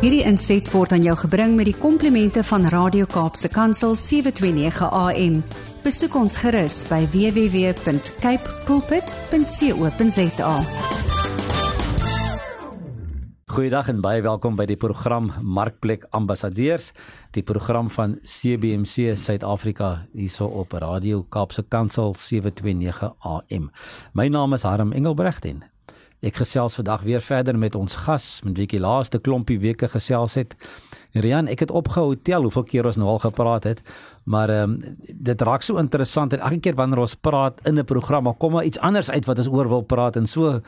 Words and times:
Hierdie 0.00 0.22
inset 0.24 0.64
word 0.72 0.94
aan 0.96 1.02
jou 1.04 1.12
gebring 1.26 1.58
met 1.58 1.66
die 1.68 1.76
komplimente 1.76 2.40
van 2.48 2.62
Radio 2.72 3.04
Kaapse 3.04 3.50
Kansel 3.52 3.92
729 4.00 4.86
AM. 4.96 5.34
Besoek 5.84 6.14
ons 6.16 6.38
gerus 6.40 6.78
by 6.88 7.02
www.cape 7.12 8.54
pulpit.co.za. 8.64 10.54
Goeiedag 13.52 13.90
en 13.92 14.00
baie 14.00 14.24
welkom 14.24 14.56
by 14.56 14.64
die 14.70 14.78
program 14.80 15.34
Markplek 15.44 16.06
Ambassadeurs, 16.16 16.94
die 17.36 17.44
program 17.44 17.92
van 17.92 18.16
CBC 18.24 19.12
Suid-Afrika 19.20 20.06
hierso 20.16 20.48
op 20.48 20.72
Radio 20.80 21.26
Kaapse 21.28 21.66
Kansel 21.68 22.16
729 22.16 23.12
AM. 23.20 23.68
My 24.16 24.32
naam 24.32 24.56
is 24.56 24.64
Harm 24.64 24.96
Engelbrecht 24.96 25.44
en 25.44 25.60
ek 26.20 26.36
gesels 26.36 26.74
vandag 26.76 27.02
weer 27.02 27.22
verder 27.24 27.56
met 27.58 27.74
ons 27.74 27.94
gas 28.04 28.40
met 28.44 28.56
wie 28.56 28.66
ek 28.68 28.74
die 28.76 28.82
laaste 28.82 29.18
klompie 29.18 29.58
weke 29.58 29.88
gesels 29.88 30.34
het. 30.34 30.54
Rian, 31.12 31.48
ek 31.48 31.64
het 31.64 31.70
opgehou 31.70 32.14
tel 32.14 32.42
hoeveel 32.42 32.66
keer 32.68 32.86
ons 32.86 32.96
nou 33.00 33.08
al 33.08 33.18
gepraat 33.18 33.64
het, 33.64 33.82
maar 34.24 34.52
ehm 34.52 34.76
um, 34.76 34.96
dit 35.08 35.42
raak 35.42 35.62
so 35.62 35.78
interessant 35.78 36.32
en 36.32 36.40
elke 36.40 36.60
keer 36.60 36.76
wanneer 36.76 37.00
ons 37.00 37.14
praat 37.14 37.60
in 37.66 37.78
'n 37.78 37.84
program, 37.84 38.36
kom 38.38 38.52
maar 38.52 38.64
iets 38.64 38.78
anders 38.78 39.10
uit 39.10 39.24
wat 39.26 39.38
ons 39.38 39.48
oor 39.48 39.68
wil 39.68 39.82
praat 39.82 40.16
en 40.16 40.26
so 40.26 40.60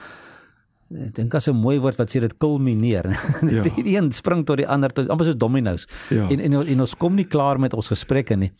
Ek 0.92 1.14
dink 1.14 1.34
as 1.34 1.48
'n 1.48 1.56
mooi 1.56 1.78
woord 1.80 1.96
wat 1.96 2.10
sê 2.12 2.20
dit 2.20 2.38
kulmineer. 2.38 3.06
Ja. 3.54 3.62
die 3.62 3.96
een 3.96 4.12
spring 4.12 4.44
tot 4.44 4.56
die 4.56 4.68
ander 4.68 4.92
tot 4.92 5.08
amper 5.08 5.26
so 5.26 5.34
dominos. 5.36 5.86
Ja. 6.10 6.28
En, 6.28 6.40
en 6.40 6.66
en 6.66 6.80
ons 6.80 6.94
kom 6.96 7.14
nie 7.14 7.24
klaar 7.24 7.58
met 7.58 7.74
ons 7.74 7.88
gesprekke 7.88 8.36
nie. 8.36 8.52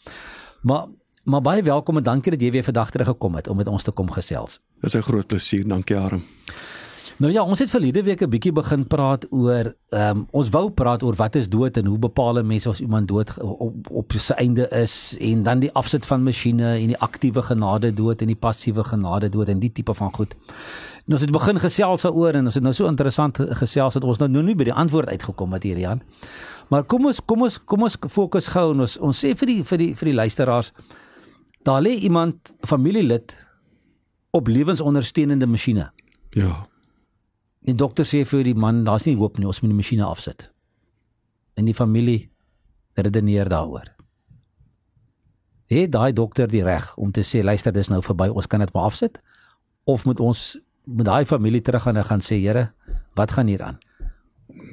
Maar 0.63 0.87
maar 1.25 1.41
baie 1.41 1.63
welkom 1.63 1.97
en 1.97 2.03
dankie 2.03 2.33
dat 2.33 2.41
jy 2.41 2.51
weer 2.51 2.65
vandag 2.65 2.91
terug 2.91 3.07
gekom 3.07 3.35
het 3.35 3.49
om 3.49 3.57
met 3.57 3.69
ons 3.69 3.83
te 3.83 3.93
kom 3.93 4.11
gesels. 4.11 4.61
Dit 4.81 4.95
is 4.95 4.97
'n 4.97 5.03
groot 5.03 5.27
plesier. 5.27 5.69
Dankie 5.69 5.97
Arm. 5.97 6.23
Nou 7.17 7.33
ja, 7.33 7.43
ons 7.43 7.59
het 7.59 7.71
verlede 7.71 8.03
week 8.03 8.23
'n 8.23 8.31
bietjie 8.31 8.53
begin 8.53 8.87
praat 8.87 9.27
oor 9.31 9.75
ehm 9.89 10.17
um, 10.17 10.27
ons 10.31 10.49
wou 10.49 10.71
praat 10.71 11.03
oor 11.03 11.15
wat 11.15 11.35
is 11.35 11.49
dood 11.49 11.77
en 11.77 11.87
hoe 11.87 11.99
bepaal 11.99 12.43
mense 12.43 12.69
as 12.69 12.81
iemand 12.81 13.09
dood 13.09 13.39
op 13.41 13.91
op 13.91 14.13
sy 14.13 14.33
einde 14.33 14.69
is 14.71 15.17
en 15.21 15.43
dan 15.43 15.61
die 15.61 15.73
afsit 15.73 16.07
van 16.07 16.23
masjiene 16.23 16.79
en 16.79 16.87
die 16.87 16.99
aktiewe 16.99 17.43
genade 17.43 17.95
dood 17.95 18.21
en 18.21 18.27
die 18.27 18.37
passiewe 18.37 18.85
genade 18.85 19.29
dood 19.29 19.49
en 19.49 19.59
die 19.59 19.73
tipe 19.73 19.95
van 19.95 20.13
goed. 20.15 20.35
En 21.07 21.13
ons 21.13 21.21
het 21.21 21.31
begin 21.31 21.59
gesels 21.59 22.03
daaroor 22.03 22.35
en 22.35 22.45
ons 22.45 22.55
het 22.55 22.63
nou 22.63 22.75
so 22.75 22.87
interessant 22.87 23.39
gesels 23.51 23.95
dat 23.95 24.05
ons 24.05 24.19
nou 24.19 24.31
nou 24.31 24.43
nie 24.43 24.55
by 24.55 24.65
die 24.65 24.73
antwoord 24.73 25.09
uitgekom 25.09 25.53
het 25.53 25.63
hier 25.63 25.79
Jan. 25.79 26.03
Maar 26.69 26.85
kom 26.85 27.07
ons 27.07 27.21
kom 27.27 27.43
ons 27.43 27.59
kom 27.59 27.83
ons 27.83 27.97
fokus 28.09 28.49
gou 28.49 28.73
en 28.73 28.81
ons 28.81 28.99
ons 28.99 29.25
sê 29.25 29.35
vir 29.35 29.47
die 29.47 29.63
vir 29.65 29.79
die 29.79 29.95
vir 29.95 30.07
die 30.07 30.15
luisteraars 30.15 30.73
daar 31.63 31.83
lê 31.83 31.91
iemand 31.91 32.53
familielid 32.67 33.37
op 34.31 34.49
lewensondersteunende 34.49 35.47
masjiene. 35.47 35.91
Ja. 36.31 36.67
Die 37.67 37.75
dokter 37.79 38.07
sê 38.09 38.25
vir 38.27 38.45
die 38.45 38.55
man, 38.59 38.83
daar's 38.85 39.07
nie 39.07 39.17
hoop 39.17 39.39
nie, 39.39 39.47
ons 39.47 39.61
moet 39.63 39.71
die 39.71 39.79
masjiene 39.79 40.07
afsit. 40.07 40.49
En 41.55 41.69
die 41.69 41.77
familie 41.77 42.31
redeneer 42.99 43.49
daaroor. 43.49 43.87
Het 45.73 45.93
daai 45.93 46.13
dokter 46.13 46.51
die 46.51 46.65
reg 46.65 46.91
om 47.01 47.13
te 47.13 47.23
sê 47.25 47.45
luister, 47.45 47.73
dis 47.73 47.89
nou 47.89 48.03
verby, 48.05 48.29
ons 48.29 48.49
kan 48.51 48.61
dit 48.61 48.73
maar 48.75 48.91
afsit? 48.91 49.21
Of 49.89 50.05
moet 50.05 50.21
ons 50.21 50.43
met 50.85 51.07
daai 51.07 51.25
familie 51.27 51.63
teruggaan 51.63 51.97
en 51.97 52.05
gaan 52.05 52.25
sê, 52.25 52.41
Here, 52.43 52.73
wat 53.15 53.33
gaan 53.33 53.47
hier 53.47 53.63
aan? 53.63 53.79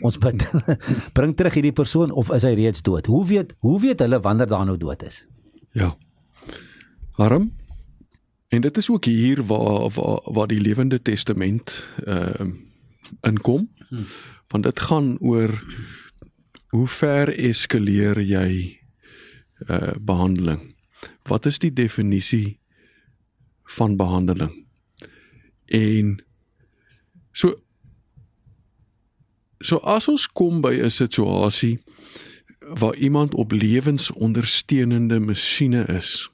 Ons 0.04 0.18
bid 0.20 0.44
bring 1.18 1.36
terug 1.36 1.56
hierdie 1.56 1.76
persoon 1.76 2.12
of 2.12 2.32
is 2.36 2.46
hy 2.48 2.54
reeds 2.58 2.84
dood? 2.84 3.08
Hoe 3.12 3.24
weet 3.28 3.56
hoe 3.64 3.80
weet 3.80 4.02
hulle 4.04 4.20
wanneer 4.24 4.48
daar 4.48 4.66
nou 4.68 4.78
dood 4.80 5.04
is? 5.04 5.26
Ja. 5.76 5.94
Waarom? 7.20 7.52
En 8.50 8.62
dit 8.62 8.78
is 8.78 8.90
ook 8.90 9.06
hier 9.06 9.44
waar 9.46 9.90
waar 9.96 10.20
waar 10.24 10.48
die 10.48 10.62
lewende 10.62 11.02
testament 11.02 11.84
ehm 12.06 12.50
uh, 12.50 12.68
inkom. 13.22 13.70
Hmm. 13.90 14.06
Want 14.48 14.64
dit 14.64 14.80
gaan 14.80 15.18
oor 15.20 15.64
hoe 16.70 16.88
ver 16.88 17.32
eskaleer 17.38 18.22
jy 18.22 18.80
uh 19.68 19.96
behandeling? 20.00 20.76
Wat 21.24 21.46
is 21.46 21.60
die 21.60 21.74
definisie 21.74 22.60
van 23.64 23.98
behandeling? 23.98 24.66
En 25.66 26.18
so 27.32 27.56
so 29.60 29.78
as 29.78 30.08
ons 30.08 30.28
kom 30.28 30.62
by 30.62 30.80
'n 30.80 30.92
situasie 30.92 31.80
waar 32.60 32.96
iemand 32.96 33.34
op 33.34 33.52
lewensondersteunende 33.52 35.20
masjiene 35.20 35.86
is, 35.86 36.30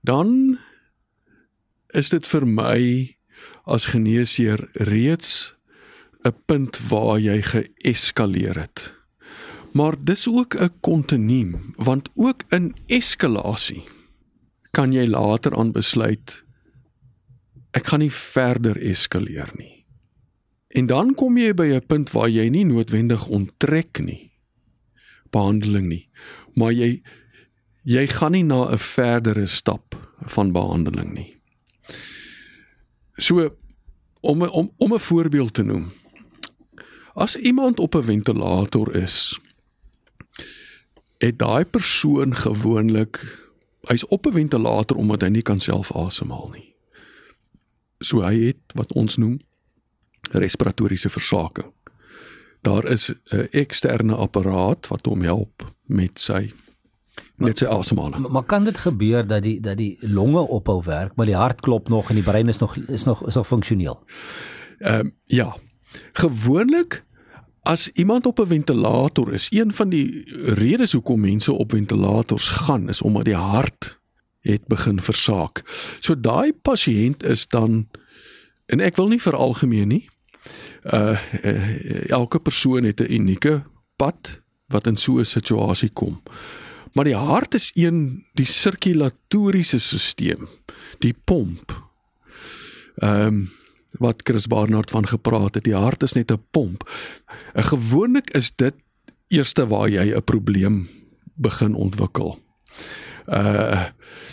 dan 0.00 0.58
is 1.86 2.08
dit 2.08 2.26
vir 2.26 2.46
my 2.46 2.80
as 3.64 3.86
geneesheer 3.86 4.68
reeds 4.72 5.56
'n 6.24 6.34
punt 6.46 6.78
waar 6.88 7.18
jy 7.18 7.42
geeskaleer 7.42 8.58
het. 8.58 8.92
Maar 9.72 9.96
dis 10.04 10.28
ook 10.28 10.54
'n 10.54 10.70
kontinuum, 10.80 11.74
want 11.76 12.08
ook 12.14 12.42
in 12.48 12.74
eskalasie 12.86 13.84
kan 14.70 14.92
jy 14.92 15.06
later 15.06 15.56
aan 15.56 15.72
besluit 15.72 16.44
ek 17.70 17.86
gaan 17.86 18.00
nie 18.00 18.12
verder 18.12 18.76
eskaleer 18.76 19.50
nie. 19.56 19.86
En 20.68 20.86
dan 20.86 21.14
kom 21.14 21.36
jy 21.36 21.54
by 21.54 21.66
'n 21.72 21.86
punt 21.86 22.10
waar 22.10 22.28
jy 22.28 22.48
nie 22.48 22.64
noodwendig 22.64 23.26
onttrek 23.26 24.00
nie 24.00 24.30
behandeling 25.30 25.88
nie, 25.88 26.08
maar 26.54 26.72
jy 26.72 27.02
jy 27.84 28.06
gaan 28.06 28.32
nie 28.32 28.44
na 28.44 28.70
'n 28.70 28.78
verdere 28.78 29.46
stap 29.46 29.96
van 30.26 30.52
behandeling 30.52 31.12
nie. 31.14 31.36
So 33.16 33.56
om 34.20 34.42
om 34.42 34.72
om 34.76 34.94
'n 34.94 34.98
voorbeeld 34.98 35.54
te 35.54 35.62
noem. 35.62 35.92
As 37.14 37.36
iemand 37.36 37.78
op 37.78 37.94
'n 37.94 38.02
ventilator 38.02 38.96
is, 38.96 39.40
het 41.18 41.38
daai 41.38 41.64
persoon 41.64 42.36
gewoonlik 42.36 43.40
hy's 43.80 44.06
op 44.06 44.26
'n 44.26 44.32
ventilator 44.32 44.96
omdat 44.96 45.20
hy 45.20 45.28
nie 45.28 45.42
kan 45.42 45.60
self 45.60 45.92
asemhaal 45.92 46.48
nie. 46.52 46.74
So 47.98 48.22
hy 48.22 48.46
het 48.46 48.62
wat 48.74 48.92
ons 48.92 49.16
noem 49.16 49.40
respiratoriese 50.30 51.10
versaking. 51.10 51.72
Daar 52.60 52.84
is 52.90 53.12
'n 53.24 53.48
eksterne 53.50 54.14
apparaat 54.14 54.88
wat 54.88 55.06
hom 55.06 55.22
help 55.22 55.72
met 55.86 56.20
sy 56.20 56.52
net 57.36 57.58
sy 57.58 57.66
asemhaling. 57.66 58.20
Maar, 58.22 58.30
maar 58.30 58.48
kan 58.48 58.64
dit 58.64 58.78
gebeur 58.78 59.26
dat 59.26 59.42
die 59.42 59.60
dat 59.60 59.76
die 59.76 59.96
longe 60.00 60.40
ophou 60.40 60.82
werk, 60.84 61.14
maar 61.16 61.26
die 61.26 61.36
hart 61.36 61.60
klop 61.60 61.88
nog 61.88 62.08
en 62.08 62.14
die 62.14 62.24
brein 62.24 62.48
is 62.48 62.58
nog 62.58 62.76
is 62.76 63.04
nog 63.04 63.26
is 63.26 63.34
nog 63.34 63.46
funksioneel? 63.46 64.02
Ehm 64.78 65.00
um, 65.00 65.14
ja. 65.24 65.56
Gewoonlik 66.12 67.04
as 67.62 67.88
iemand 67.88 68.26
op 68.26 68.40
'n 68.40 68.46
ventilator 68.46 69.32
is, 69.32 69.46
een 69.50 69.72
van 69.72 69.88
die 69.88 70.24
redes 70.54 70.92
hoekom 70.92 71.20
mense 71.20 71.52
op 71.52 71.70
ventilators 71.70 72.48
gaan 72.48 72.88
is 72.88 73.02
omdat 73.02 73.24
die 73.24 73.36
hart 73.36 74.00
het 74.40 74.66
begin 74.66 75.02
versaak. 75.02 75.62
So 76.00 76.20
daai 76.20 76.52
pasiënt 76.52 77.22
is 77.22 77.48
dan 77.48 77.88
en 78.66 78.80
ek 78.80 78.96
wil 78.96 79.08
nie 79.08 79.20
vir 79.20 79.36
algemeen 79.36 79.88
nie. 79.88 80.08
Uh, 80.82 81.18
uh 81.44 82.10
elke 82.10 82.40
persoon 82.40 82.84
het 82.84 83.00
'n 83.00 83.12
unieke 83.12 83.62
pad 83.96 84.42
wat 84.66 84.86
in 84.86 84.96
so 84.96 85.18
'n 85.18 85.24
situasie 85.24 85.90
kom. 85.92 86.22
Maar 86.92 87.04
die 87.04 87.16
hart 87.16 87.54
is 87.54 87.70
een 87.74 88.24
die 88.34 88.46
sirkulatoriese 88.46 89.78
stelsel, 89.78 90.48
die 90.98 91.14
pomp. 91.24 91.74
Ehm 92.96 93.26
um, 93.26 93.50
wat 94.00 94.22
Chris 94.24 94.46
Barnard 94.46 94.90
van 94.90 95.06
gepraat 95.06 95.54
het, 95.54 95.64
die 95.64 95.76
hart 95.76 96.02
is 96.02 96.12
net 96.12 96.32
'n 96.32 96.40
pomp. 96.50 96.88
'n 97.54 97.62
Gewoonlik 97.62 98.30
is 98.30 98.52
dit 98.56 98.74
eerste 99.28 99.66
waar 99.66 99.88
jy 99.88 100.14
'n 100.16 100.24
probleem 100.24 100.88
begin 101.34 101.74
ontwikkel. 101.74 102.38
Uh 103.28 103.84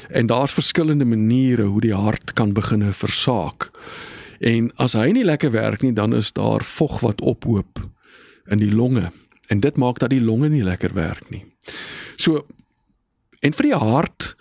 en 0.09 0.25
daar's 0.25 0.51
verskillende 0.51 1.05
maniere 1.05 1.63
hoe 1.63 1.81
die 1.81 1.93
hart 1.93 2.33
kan 2.33 2.53
begin 2.53 2.93
versaak. 2.93 3.71
En 4.39 4.71
as 4.75 4.93
hy 4.93 5.11
nie 5.11 5.23
lekker 5.23 5.51
werk 5.51 5.81
nie, 5.81 5.93
dan 5.93 6.15
is 6.15 6.33
daar 6.33 6.63
vog 6.63 7.00
wat 7.00 7.21
ophoop 7.21 7.79
in 8.47 8.57
die 8.57 8.71
longe 8.71 9.12
en 9.47 9.59
dit 9.59 9.77
maak 9.77 10.00
dat 10.00 10.09
die 10.09 10.21
longe 10.21 10.50
nie 10.50 10.63
lekker 10.63 10.94
werk 10.94 11.29
nie. 11.29 11.45
So 12.17 12.45
en 13.39 13.56
vir 13.56 13.69
die 13.69 13.77
hart 13.79 14.33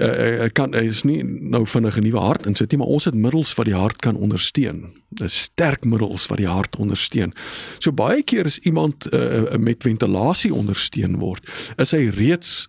uh, 0.00 0.46
kan 0.56 0.74
is 0.76 1.02
nie 1.04 1.20
nou 1.24 1.64
vinnig 1.68 1.98
'n 1.98 2.06
nuwe 2.08 2.20
hart 2.20 2.46
insit 2.48 2.72
nie, 2.72 2.78
maar 2.80 2.94
ons 2.96 3.04
het 3.04 3.14
middels 3.14 3.54
wat 3.54 3.68
die 3.68 3.76
hart 3.76 4.00
kan 4.00 4.16
ondersteun. 4.16 4.96
Dis 5.20 5.36
sterk 5.48 5.84
middels 5.84 6.26
wat 6.26 6.38
die 6.38 6.48
hart 6.48 6.76
ondersteun. 6.76 7.34
So 7.78 7.92
baie 7.92 8.22
keer 8.22 8.46
is 8.46 8.58
iemand 8.58 9.12
uh, 9.12 9.56
met 9.56 9.82
ventilasie 9.82 10.54
ondersteun 10.54 11.18
word, 11.20 11.44
is 11.76 11.92
hy 11.92 12.08
reeds 12.08 12.66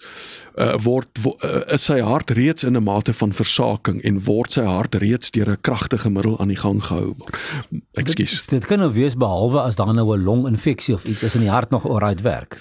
uh, 0.57 0.75
word 0.83 1.07
wo, 1.23 1.37
uh, 1.43 1.63
is 1.73 1.85
sy 1.85 1.99
hart 1.99 2.31
reeds 2.31 2.63
in 2.63 2.75
'n 2.75 2.83
mate 2.83 3.13
van 3.13 3.31
versaking 3.31 4.01
en 4.03 4.19
word 4.19 4.51
sy 4.53 4.65
hart 4.67 4.95
reeds 4.95 5.31
deur 5.31 5.51
'n 5.51 5.61
kragtige 5.61 6.09
middel 6.09 6.39
aan 6.39 6.51
die 6.51 6.59
gang 6.59 6.83
gehou 6.83 7.15
word. 7.15 7.37
Ekskuus. 7.95 8.31
Dit, 8.31 8.49
dit 8.49 8.65
kan 8.65 8.79
nou 8.79 8.91
wees 8.91 9.15
behalwe 9.15 9.61
as 9.61 9.75
daar 9.75 9.93
nou 9.93 10.17
'n 10.17 10.23
longinfeksie 10.23 10.95
of 10.95 11.05
iets 11.05 11.23
is 11.23 11.35
in 11.35 11.41
die 11.41 11.53
hart 11.53 11.69
nog 11.69 11.85
oral 11.85 12.21
werk. 12.21 12.59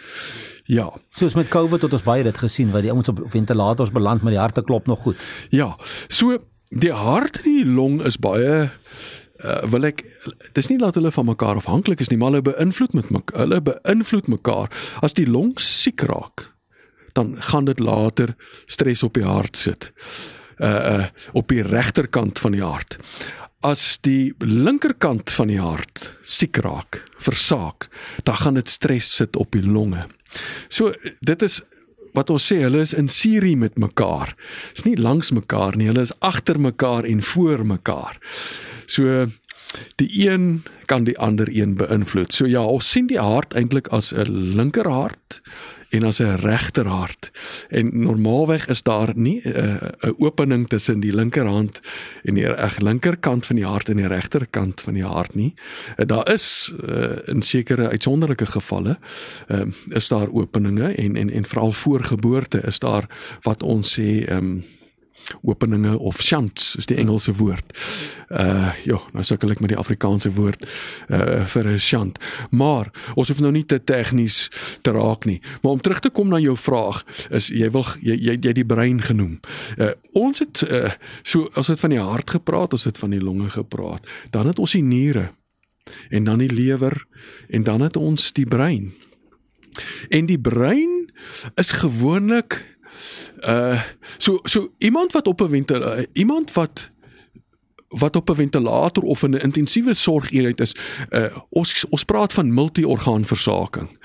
Ja. 0.67 0.91
Soos 1.15 1.35
met 1.39 1.49
COVID 1.49 1.87
het 1.87 1.93
ons 1.95 2.07
baie 2.07 2.25
dit 2.27 2.39
gesien 2.39 2.73
waar 2.75 2.83
die 2.83 2.91
ouens 2.91 3.09
op 3.09 3.23
ventilators 3.31 3.93
beland 3.95 4.23
maar 4.23 4.35
die 4.35 4.43
harte 4.43 4.65
klop 4.67 4.87
nog 4.87 5.05
goed. 5.07 5.21
Ja. 5.55 5.77
So 6.09 6.39
die 6.75 6.93
hart 6.93 7.43
en 7.45 7.61
die 7.61 7.67
long 7.67 8.01
is 8.05 8.19
baie 8.19 8.67
uh, 9.45 9.63
wil 9.71 9.89
ek 9.91 10.03
dis 10.57 10.71
nie 10.71 10.79
dat 10.81 10.99
hulle 10.99 11.13
van 11.15 11.29
mekaar 11.29 11.61
afhanklik 11.61 12.03
is 12.03 12.11
nie, 12.11 12.19
maar 12.21 12.35
hulle 12.35 12.47
beïnvloed 12.47 12.97
met 12.97 13.13
mekaar. 13.15 13.45
Hulle 13.45 13.61
beïnvloed 13.71 14.31
mekaar. 14.33 14.73
As 15.07 15.17
die 15.19 15.29
long 15.29 15.55
siek 15.61 16.07
raak, 16.09 16.49
dan 17.17 17.37
gaan 17.51 17.69
dit 17.69 17.81
later 17.81 18.35
stres 18.67 19.05
op 19.07 19.17
die 19.17 19.27
hart 19.27 19.57
sit. 19.57 19.91
Uh 20.57 20.73
uh 20.73 21.07
op 21.37 21.49
die 21.53 21.63
regterkant 21.63 22.41
van 22.41 22.57
die 22.57 22.65
hart. 22.65 22.99
As 23.65 23.99
die 24.05 24.35
linkerkant 24.41 25.33
van 25.33 25.51
die 25.51 25.61
hart 25.61 26.11
siek 26.25 26.61
raak, 26.65 27.03
versaak, 27.19 27.89
dan 28.25 28.37
gaan 28.41 28.61
dit 28.61 28.69
stres 28.69 29.09
sit 29.17 29.37
op 29.37 29.53
die 29.53 29.65
longe. 29.65 30.07
So 30.69 30.93
dit 31.21 31.43
is 31.43 31.63
wat 32.17 32.31
ons 32.33 32.47
sê, 32.49 32.63
hulle 32.65 32.81
is 32.81 32.95
in 32.97 33.11
serie 33.13 33.57
met 33.61 33.77
mekaar. 33.77 34.33
Dit 34.73 34.85
is 34.85 34.87
nie 34.87 34.97
langs 34.97 35.35
mekaar 35.37 35.77
nie, 35.77 35.91
hulle 35.91 36.07
is 36.07 36.15
agter 36.25 36.57
mekaar 36.61 37.05
en 37.05 37.21
voor 37.23 37.67
mekaar. 37.67 38.17
So 38.89 39.27
die 40.01 40.09
een 40.25 40.63
kan 40.89 41.05
die 41.05 41.17
ander 41.19 41.51
een 41.53 41.75
beïnvloed. 41.77 42.33
So 42.33 42.49
ja, 42.49 42.63
ons 42.65 42.89
sien 42.89 43.11
die 43.11 43.21
hart 43.21 43.53
eintlik 43.59 43.91
as 43.93 44.13
'n 44.15 44.57
linkerhart 44.57 45.43
en 45.91 46.03
as 46.03 46.19
'n 46.19 46.37
regterhart. 46.41 47.31
En 47.69 47.91
normaalweg 47.93 48.69
is 48.69 48.83
daar 48.83 49.13
nie 49.15 49.43
eh, 49.43 49.63
'n 49.63 49.91
uh, 50.01 50.13
opening 50.19 50.69
tussen 50.69 51.01
die 51.01 51.15
linkerhand 51.15 51.81
en 52.23 52.35
die 52.35 52.47
reg 52.47 52.79
linkerkant 52.79 53.47
van 53.47 53.57
die 53.57 53.67
hart 53.67 53.89
en 53.89 53.97
die 53.97 54.07
regterkant 54.07 54.81
van 54.81 54.95
die 54.95 55.05
hart 55.05 55.35
nie. 55.35 55.55
Uh, 55.97 56.07
daar 56.07 56.33
is 56.33 56.73
uh, 56.89 57.05
in 57.25 57.43
sekere 57.43 57.89
uitsonderlike 57.89 58.47
gevalle 58.47 58.99
uh, 59.49 59.61
is 59.89 60.09
daar 60.09 60.29
openinge 60.33 60.95
en 60.95 61.17
en 61.17 61.31
en 61.31 61.45
veral 61.45 61.73
voor 61.73 62.05
geboorte 62.05 62.61
is 62.67 62.79
daar 62.79 63.09
wat 63.43 63.63
ons 63.63 64.01
sê 64.01 64.31
um, 64.31 64.65
openinge 65.43 65.99
of 65.99 66.21
shunts 66.23 66.77
is 66.77 66.87
die 66.87 66.97
Engelse 66.97 67.33
woord. 67.33 67.73
Uh 68.29 68.73
ja, 68.85 68.99
nou 69.13 69.25
sukkel 69.25 69.55
ek 69.55 69.61
met 69.63 69.73
die 69.75 69.79
Afrikaanse 69.79 70.33
woord 70.35 70.67
uh 71.11 71.45
vir 71.45 71.69
'n 71.73 71.79
shunt. 71.79 72.19
Maar 72.51 72.91
ons 73.15 73.29
hoef 73.29 73.41
nou 73.41 73.53
nie 73.53 73.65
te 73.67 73.79
tegnies 73.85 74.51
te 74.83 74.91
raak 74.91 75.25
nie. 75.25 75.41
Maar 75.63 75.73
om 75.73 75.81
terug 75.81 76.01
te 76.01 76.11
kom 76.11 76.29
na 76.29 76.39
jou 76.39 76.57
vraag, 76.57 77.05
is 77.31 77.49
jy 77.49 77.71
wil 77.71 77.87
jy 78.01 78.17
jy, 78.17 78.39
jy 78.41 78.53
die 78.53 78.67
brein 78.67 79.01
genoem. 79.03 79.41
Uh 79.79 79.95
ons 80.13 80.39
het 80.39 80.63
uh 80.63 80.91
so 81.23 81.49
as 81.55 81.67
dit 81.67 81.81
van 81.81 81.91
die 81.91 82.03
hart 82.03 82.31
gepraat, 82.31 82.73
ons 82.73 82.85
het 82.85 82.99
van 82.99 83.11
die 83.11 83.21
longe 83.23 83.51
gepraat. 83.51 84.07
Dan 84.31 84.47
het 84.47 84.59
ons 84.59 84.73
die 84.73 84.83
niere 84.83 85.31
en 86.11 86.25
dan 86.25 86.39
die 86.39 86.53
lewer 86.53 87.07
en 87.49 87.63
dan 87.63 87.81
het 87.81 87.97
ons 87.97 88.33
die 88.33 88.47
brein. 88.47 88.95
En 90.09 90.27
die 90.27 90.41
brein 90.41 91.11
is 91.55 91.71
gewoonlik 91.71 92.76
Uh 93.41 93.83
so 94.17 94.41
so 94.43 94.73
iemand 94.79 95.13
wat 95.13 95.27
op 95.27 95.41
'n 95.41 95.49
ventilator 95.49 95.99
uh, 95.99 96.05
iemand 96.13 96.53
wat 96.53 96.91
wat 97.89 98.17
op 98.17 98.31
'n 98.31 98.35
ventilator 98.35 99.03
of 99.03 99.23
in 99.23 99.31
'n 99.31 99.41
intensiewe 99.41 99.95
sorgeenheid 99.95 100.61
is, 100.61 100.77
uh 101.11 101.37
ons 101.49 101.87
ons 101.89 102.05
praat 102.05 102.33
van 102.33 102.55
multi-orgaan 102.55 103.25
versaking. 103.25 103.99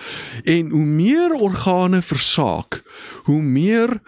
En 0.44 0.69
hoe 0.69 0.86
meer 0.86 1.31
organe 1.31 2.01
versaak, 2.01 2.83
hoe 3.24 3.42
meer 3.42 4.01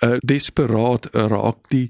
uh, 0.00 0.16
desperaat 0.24 1.08
raak 1.12 1.68
die 1.72 1.88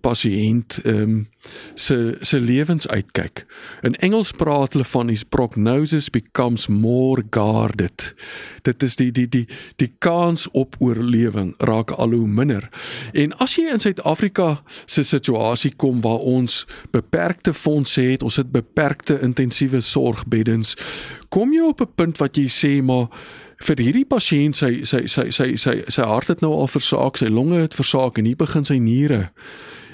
pasiënt 0.00 0.80
um, 0.84 1.26
se 1.74 2.16
se 2.20 2.40
lewens 2.40 2.88
uitkyk. 2.88 3.44
In 3.82 3.94
Engels 4.04 4.32
praat 4.36 4.72
hulle 4.76 4.84
van 4.84 5.08
his 5.08 5.24
prognosis 5.24 6.10
becomes 6.10 6.66
more 6.66 7.22
guarded. 7.30 8.14
Dit 8.62 8.82
is 8.82 8.96
die 8.96 9.10
die 9.12 9.28
die 9.28 9.46
die 9.76 9.90
kans 9.98 10.48
op 10.52 10.76
oorlewing 10.78 11.54
raak 11.58 11.90
al 11.90 12.12
hoe 12.16 12.28
minder. 12.28 12.68
En 13.12 13.34
as 13.38 13.56
jy 13.56 13.68
in 13.72 13.82
Suid-Afrika 13.82 14.62
se 14.86 15.02
situasie 15.02 15.72
kom 15.76 16.02
waar 16.04 16.22
ons 16.22 16.64
beperkte 16.90 17.54
fondse 17.54 18.02
het, 18.02 18.22
ons 18.22 18.36
het 18.36 18.52
beperkte 18.52 19.18
intensiewe 19.22 19.80
sorgbeddens, 19.80 20.76
kom 21.28 21.52
jy 21.52 21.68
op 21.68 21.80
'n 21.80 21.92
punt 21.94 22.18
wat 22.18 22.36
jy 22.36 22.48
sê 22.48 22.82
maar 22.82 23.08
vir 23.58 23.80
hierdie 23.82 24.06
pasiënt 24.06 24.58
sy 24.58 24.70
sy 24.86 25.04
sy 25.10 25.28
sy 25.34 25.48
sy 25.58 25.74
sy 25.90 26.06
hart 26.06 26.30
het 26.30 26.42
nou 26.44 26.52
al 26.54 26.70
versaak, 26.70 27.18
sy 27.18 27.30
longe 27.32 27.58
het 27.64 27.74
versaak 27.74 28.18
en 28.18 28.28
hier 28.28 28.38
begin 28.38 28.66
sy 28.66 28.78
niere. 28.82 29.28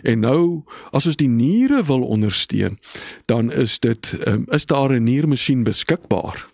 En 0.04 0.20
nou 0.20 0.64
as 0.92 1.06
ons 1.08 1.16
die 1.16 1.30
niere 1.30 1.80
wil 1.88 2.04
ondersteun, 2.04 2.76
dan 3.30 3.48
is 3.52 3.78
dit 3.80 4.12
um, 4.26 4.44
is 4.52 4.66
daar 4.68 4.92
'n 4.92 5.04
niermasjien 5.04 5.64
beskikbaar. 5.64 6.44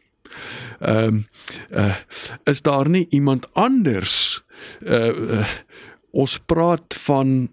Ehm 0.81 1.07
um, 1.07 1.25
uh, 1.71 1.97
is 2.45 2.62
daar 2.62 2.89
nie 2.89 3.07
iemand 3.11 3.55
anders 3.55 4.43
uh, 4.81 5.41
uh 5.41 5.49
ons 6.11 6.39
praat 6.39 6.95
van 6.95 7.51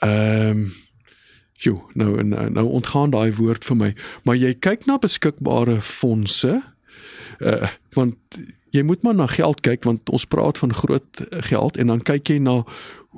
ehm 0.00 0.50
um, 0.50 0.72
Jo, 1.62 1.88
nou 1.94 2.22
nou 2.22 2.50
nou 2.50 2.66
ontgaan 2.66 3.10
daai 3.10 3.32
woord 3.32 3.64
vir 3.64 3.76
my, 3.76 3.94
maar 4.26 4.34
jy 4.34 4.54
kyk 4.58 4.86
na 4.86 4.96
beskikbare 4.98 5.76
fondse 5.80 6.71
uh, 7.42 7.68
want 7.94 8.38
jy 8.72 8.82
moet 8.82 9.02
maar 9.02 9.14
na 9.14 9.26
geld 9.26 9.60
kyk 9.60 9.84
want 9.84 10.10
ons 10.10 10.24
praat 10.26 10.58
van 10.58 10.74
groot 10.74 11.24
geld 11.50 11.76
en 11.76 11.92
dan 11.92 12.02
kyk 12.02 12.28
jy 12.28 12.38
na 12.38 12.62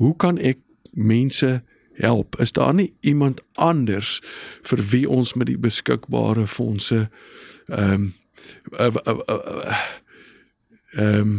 hoe 0.01 0.15
kan 0.17 0.39
ek 0.39 0.59
mense 0.93 1.63
help? 1.95 2.39
Is 2.43 2.53
daar 2.53 2.75
nie 2.75 2.93
iemand 3.01 3.43
anders 3.55 4.21
vir 4.67 4.83
wie 4.91 5.05
ons 5.11 5.35
met 5.35 5.47
die 5.47 5.59
beskikbare 5.59 6.47
fondse 6.47 7.09
ehm 7.71 7.93
um, 7.93 8.13
ehm 8.79 8.97
uh, 9.29 9.83
um, 10.99 11.37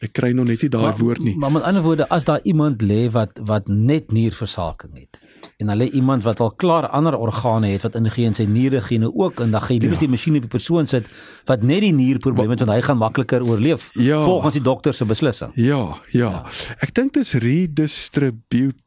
ek 0.00 0.14
kry 0.16 0.30
nog 0.32 0.48
net 0.48 0.62
nie 0.64 0.70
daai 0.72 0.92
woord 0.96 1.24
nie. 1.24 1.34
maar 1.36 1.52
met 1.52 1.64
ander 1.68 1.84
woorde 1.84 2.08
as 2.08 2.24
daar 2.24 2.40
iemand 2.48 2.82
lê 2.82 3.08
wat 3.12 3.40
wat 3.44 3.68
net 3.68 4.12
nierversaking 4.12 4.96
het 4.96 5.20
en 5.60 5.68
hulle 5.72 5.90
iemand 5.90 6.24
wat 6.24 6.40
al 6.40 6.52
klaar 6.56 6.88
ander 6.88 7.16
organe 7.16 7.68
het 7.68 7.84
wat 7.86 7.98
ingeen 8.00 8.34
sy 8.36 8.46
niere 8.48 8.80
gene 8.80 9.10
ook 9.12 9.40
en 9.44 9.52
dan 9.54 9.60
gaan 9.60 9.76
jy 9.76 9.80
liewer 9.84 9.98
ja. 9.98 10.04
die 10.06 10.12
masjien 10.14 10.38
op 10.40 10.46
die 10.46 10.52
persoon 10.56 10.88
sit 10.90 11.08
wat 11.50 11.62
net 11.62 11.84
die 11.84 11.92
nierprobleme 11.94 12.56
het 12.56 12.64
want 12.64 12.72
hy 12.72 12.80
gaan 12.86 13.00
makliker 13.00 13.44
oorleef 13.46 13.90
ja. 13.94 14.22
volgens 14.24 14.56
die 14.56 14.64
dokter 14.64 14.94
se 14.96 15.04
beslissing. 15.04 15.52
Ja, 15.54 15.82
ja. 16.10 16.30
ja. 16.30 16.44
Ek 16.80 16.94
dink 16.96 17.14
dit 17.14 17.26
is 17.26 17.34
redistribute 17.44 18.78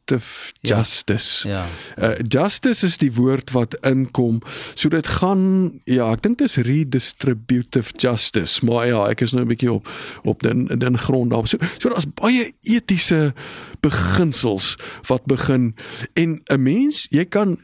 justice. 0.62 1.48
Ja. 1.48 1.68
ja. 1.96 2.12
Uh 2.12 2.20
justice 2.28 2.86
is 2.86 2.98
die 2.98 3.12
woord 3.14 3.52
wat 3.52 3.76
inkom. 3.82 4.42
So 4.74 4.90
dit 4.90 5.08
gaan 5.08 5.72
ja, 5.86 6.12
ek 6.12 6.24
dink 6.26 6.38
dit 6.38 6.48
is 6.48 6.58
redistributive 6.58 7.94
justice, 7.98 8.66
maar 8.66 8.88
ja, 8.88 9.06
ek 9.10 9.22
is 9.22 9.34
nou 9.34 9.44
'n 9.46 9.52
bietjie 9.52 9.72
op 9.72 9.88
op 10.24 10.44
den 10.44 10.68
den 10.68 10.98
grond 10.98 11.32
daar. 11.32 11.48
So 11.48 11.58
so 11.78 11.90
daar's 11.90 12.10
baie 12.14 12.54
etiese 12.62 13.34
beginsels 13.82 14.76
wat 15.08 15.26
begin 15.26 15.76
en 16.14 16.42
'n 16.48 16.62
mens, 16.64 17.08
jy 17.10 17.26
kan 17.26 17.58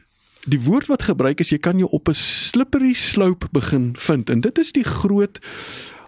die 0.47 0.61
woord 0.63 0.87
wat 0.87 1.03
gebruik 1.03 1.39
is 1.39 1.51
jy 1.51 1.59
kan 1.59 1.77
jou 1.77 1.89
op 1.91 2.07
'n 2.09 2.15
slippery 2.15 2.93
slope 2.93 3.47
begin 3.51 3.95
vind 3.97 4.29
en 4.29 4.41
dit 4.41 4.57
is 4.57 4.71
die 4.71 4.83
groot 4.83 5.39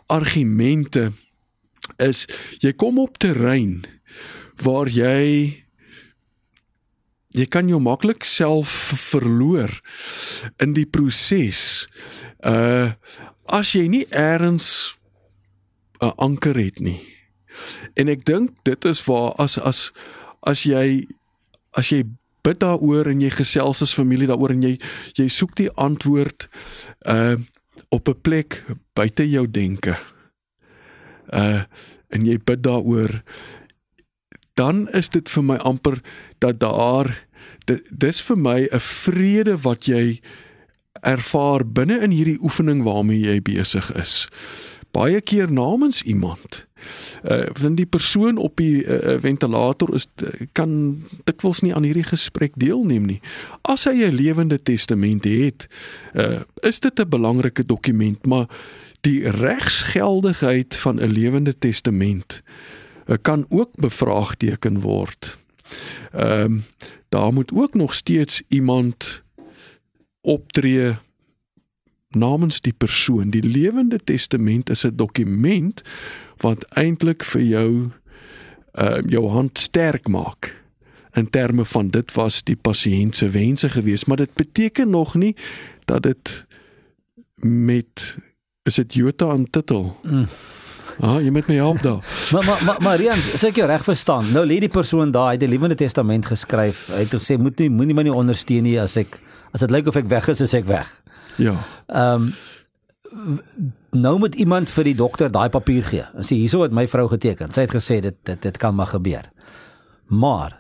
argumente 0.08 1.12
is 1.98 2.28
jy 2.60 2.74
kom 2.74 3.00
op 3.00 3.18
terrein 3.18 3.84
waar 4.64 4.88
jy 4.88 5.61
jy 7.34 7.46
kan 7.48 7.70
jou 7.70 7.80
maklik 7.80 8.26
self 8.28 8.70
verloor 9.12 9.72
in 10.60 10.74
die 10.74 10.86
proses. 10.86 11.88
Uh 12.44 12.92
as 13.52 13.74
jy 13.76 13.88
nie 13.92 14.06
eers 14.16 14.96
'n 16.02 16.14
anker 16.18 16.56
het 16.56 16.80
nie. 16.80 17.02
En 17.96 18.08
ek 18.08 18.26
dink 18.26 18.52
dit 18.64 18.86
is 18.86 19.04
waar 19.06 19.34
as 19.38 19.58
as 19.60 19.92
as 20.42 20.64
jy 20.64 21.08
as 21.78 21.92
jy 21.92 22.04
bid 22.44 22.60
daaroor 22.60 23.08
en 23.12 23.22
jy 23.22 23.30
gesels 23.30 23.82
as 23.82 23.94
familie 23.94 24.28
daaroor 24.28 24.56
en 24.56 24.64
jy 24.64 24.80
jy 25.18 25.28
soek 25.28 25.56
die 25.56 25.70
antwoord 25.76 26.50
uh 27.06 27.36
op 27.92 28.08
'n 28.08 28.22
plek 28.22 28.64
buite 28.94 29.30
jou 29.30 29.48
denke. 29.48 29.98
Uh 31.34 31.64
en 32.10 32.26
jy 32.26 32.38
bid 32.44 32.64
daaroor 32.64 33.24
dan 34.54 34.90
is 34.90 35.10
dit 35.10 35.30
vir 35.30 35.44
my 35.44 35.58
amper 35.58 36.02
dat 36.40 36.60
daar 36.60 37.12
dis 37.90 38.22
vir 38.22 38.38
my 38.38 38.68
'n 38.72 38.80
vrede 38.80 39.58
wat 39.62 39.86
jy 39.86 40.22
ervaar 41.02 41.66
binne 41.66 42.00
in 42.00 42.12
hierdie 42.12 42.42
oefening 42.42 42.84
waarmee 42.84 43.20
jy 43.20 43.42
besig 43.42 43.94
is. 43.96 44.28
Baie 44.92 45.22
keer 45.22 45.52
namens 45.52 46.02
iemand. 46.04 46.66
Uh 47.24 47.46
want 47.62 47.78
die 47.78 47.86
persoon 47.86 48.38
op 48.38 48.58
die 48.58 48.84
uh, 48.84 49.20
ventilator 49.20 49.94
is 49.94 50.08
kan 50.52 51.04
dikwels 51.24 51.62
nie 51.62 51.76
aan 51.76 51.84
hierdie 51.84 52.10
gesprek 52.10 52.52
deelneem 52.56 53.06
nie. 53.06 53.22
As 53.62 53.86
hy 53.86 54.04
'n 54.04 54.16
lewende 54.16 54.62
testament 54.62 55.24
het, 55.24 55.68
uh 56.14 56.42
is 56.62 56.80
dit 56.80 57.00
'n 57.00 57.10
belangrike 57.10 57.66
dokument, 57.66 58.26
maar 58.26 58.48
die 59.02 59.30
regsgeldigheid 59.30 60.78
van 60.78 61.00
'n 61.00 61.12
lewende 61.12 61.58
testament 61.58 62.42
uh, 62.44 62.81
kan 63.22 63.46
ook 63.50 63.76
bevraagteken 63.76 64.80
word. 64.80 65.38
Ehm 66.12 66.42
um, 66.42 66.64
daar 67.10 67.34
moet 67.34 67.52
ook 67.54 67.74
nog 67.74 67.94
steeds 67.94 68.42
iemand 68.48 69.24
optree 70.22 70.96
namens 72.10 72.62
die 72.62 72.74
persoon. 72.74 73.30
Die 73.30 73.44
lewende 73.44 74.00
testament 74.04 74.70
is 74.70 74.84
'n 74.86 74.96
dokument 74.96 75.82
wat 76.38 76.64
eintlik 76.64 77.24
vir 77.24 77.42
jou 77.42 77.90
uh 78.74 79.02
jou 79.08 79.28
hand 79.28 79.58
sterk 79.58 80.08
maak 80.08 80.62
in 81.14 81.30
terme 81.30 81.66
van 81.66 81.90
dit 81.90 82.14
was 82.14 82.44
die 82.44 82.56
pasiënt 82.56 83.16
se 83.16 83.30
wense 83.30 83.70
gewees, 83.70 84.06
maar 84.06 84.18
dit 84.18 84.34
beteken 84.34 84.90
nog 84.90 85.16
nie 85.16 85.36
dat 85.86 86.04
dit 86.04 86.46
met 87.46 88.18
is 88.64 88.76
dit 88.76 88.94
Jota 88.94 89.30
aan 89.30 89.50
titel. 89.50 90.00
Mm. 90.04 90.28
Ah, 91.06 91.18
jy 91.24 91.32
moet 91.34 91.48
my 91.48 91.56
help 91.56 91.82
daar. 91.82 92.02
maar 92.34 92.46
maar 92.46 92.64
maar 92.64 92.82
Marian, 92.82 93.22
sê 93.34 93.50
ek 93.50 93.62
jou 93.62 93.68
reg 93.68 93.84
verstaan. 93.88 94.32
Nou 94.36 94.46
lê 94.46 94.60
die 94.62 94.72
persoon 94.72 95.12
daar, 95.12 95.32
hy 95.32 95.40
het 95.40 95.44
die 95.46 95.52
Lewende 95.52 95.78
Testament 95.80 96.28
geskryf. 96.30 96.88
Hy 96.92 97.06
het 97.06 97.16
gesê 97.16 97.38
moet 97.40 97.60
nie 97.60 97.70
moenie 97.72 97.98
my 97.98 98.06
nie 98.08 98.16
ondersteun 98.16 98.68
nie 98.68 98.78
as 98.82 98.98
ek 99.00 99.20
as 99.52 99.64
dit 99.64 99.74
lyk 99.74 99.90
of 99.92 100.00
ek 100.00 100.10
weg 100.12 100.30
is, 100.32 100.42
is 100.44 100.56
ek 100.58 100.68
weg. 100.70 100.90
Ja. 101.42 101.56
Ehm 101.88 102.32
um, 102.32 102.32
nou 103.92 104.18
moet 104.20 104.36
iemand 104.40 104.70
vir 104.72 104.88
die 104.88 104.96
dokter 104.96 105.32
daai 105.32 105.50
papier 105.52 105.84
gee. 105.84 106.06
En 106.16 106.24
sê 106.24 106.38
hierso 106.40 106.62
het 106.64 106.72
my 106.72 106.86
vrou 106.88 107.10
geteken. 107.12 107.52
Sy 107.52 107.66
het 107.66 107.74
gesê 107.76 108.00
dit 108.04 108.16
dit 108.28 108.42
dit 108.42 108.58
kan 108.58 108.76
maar 108.76 108.94
gebeur. 108.94 109.28
Maar 110.08 110.56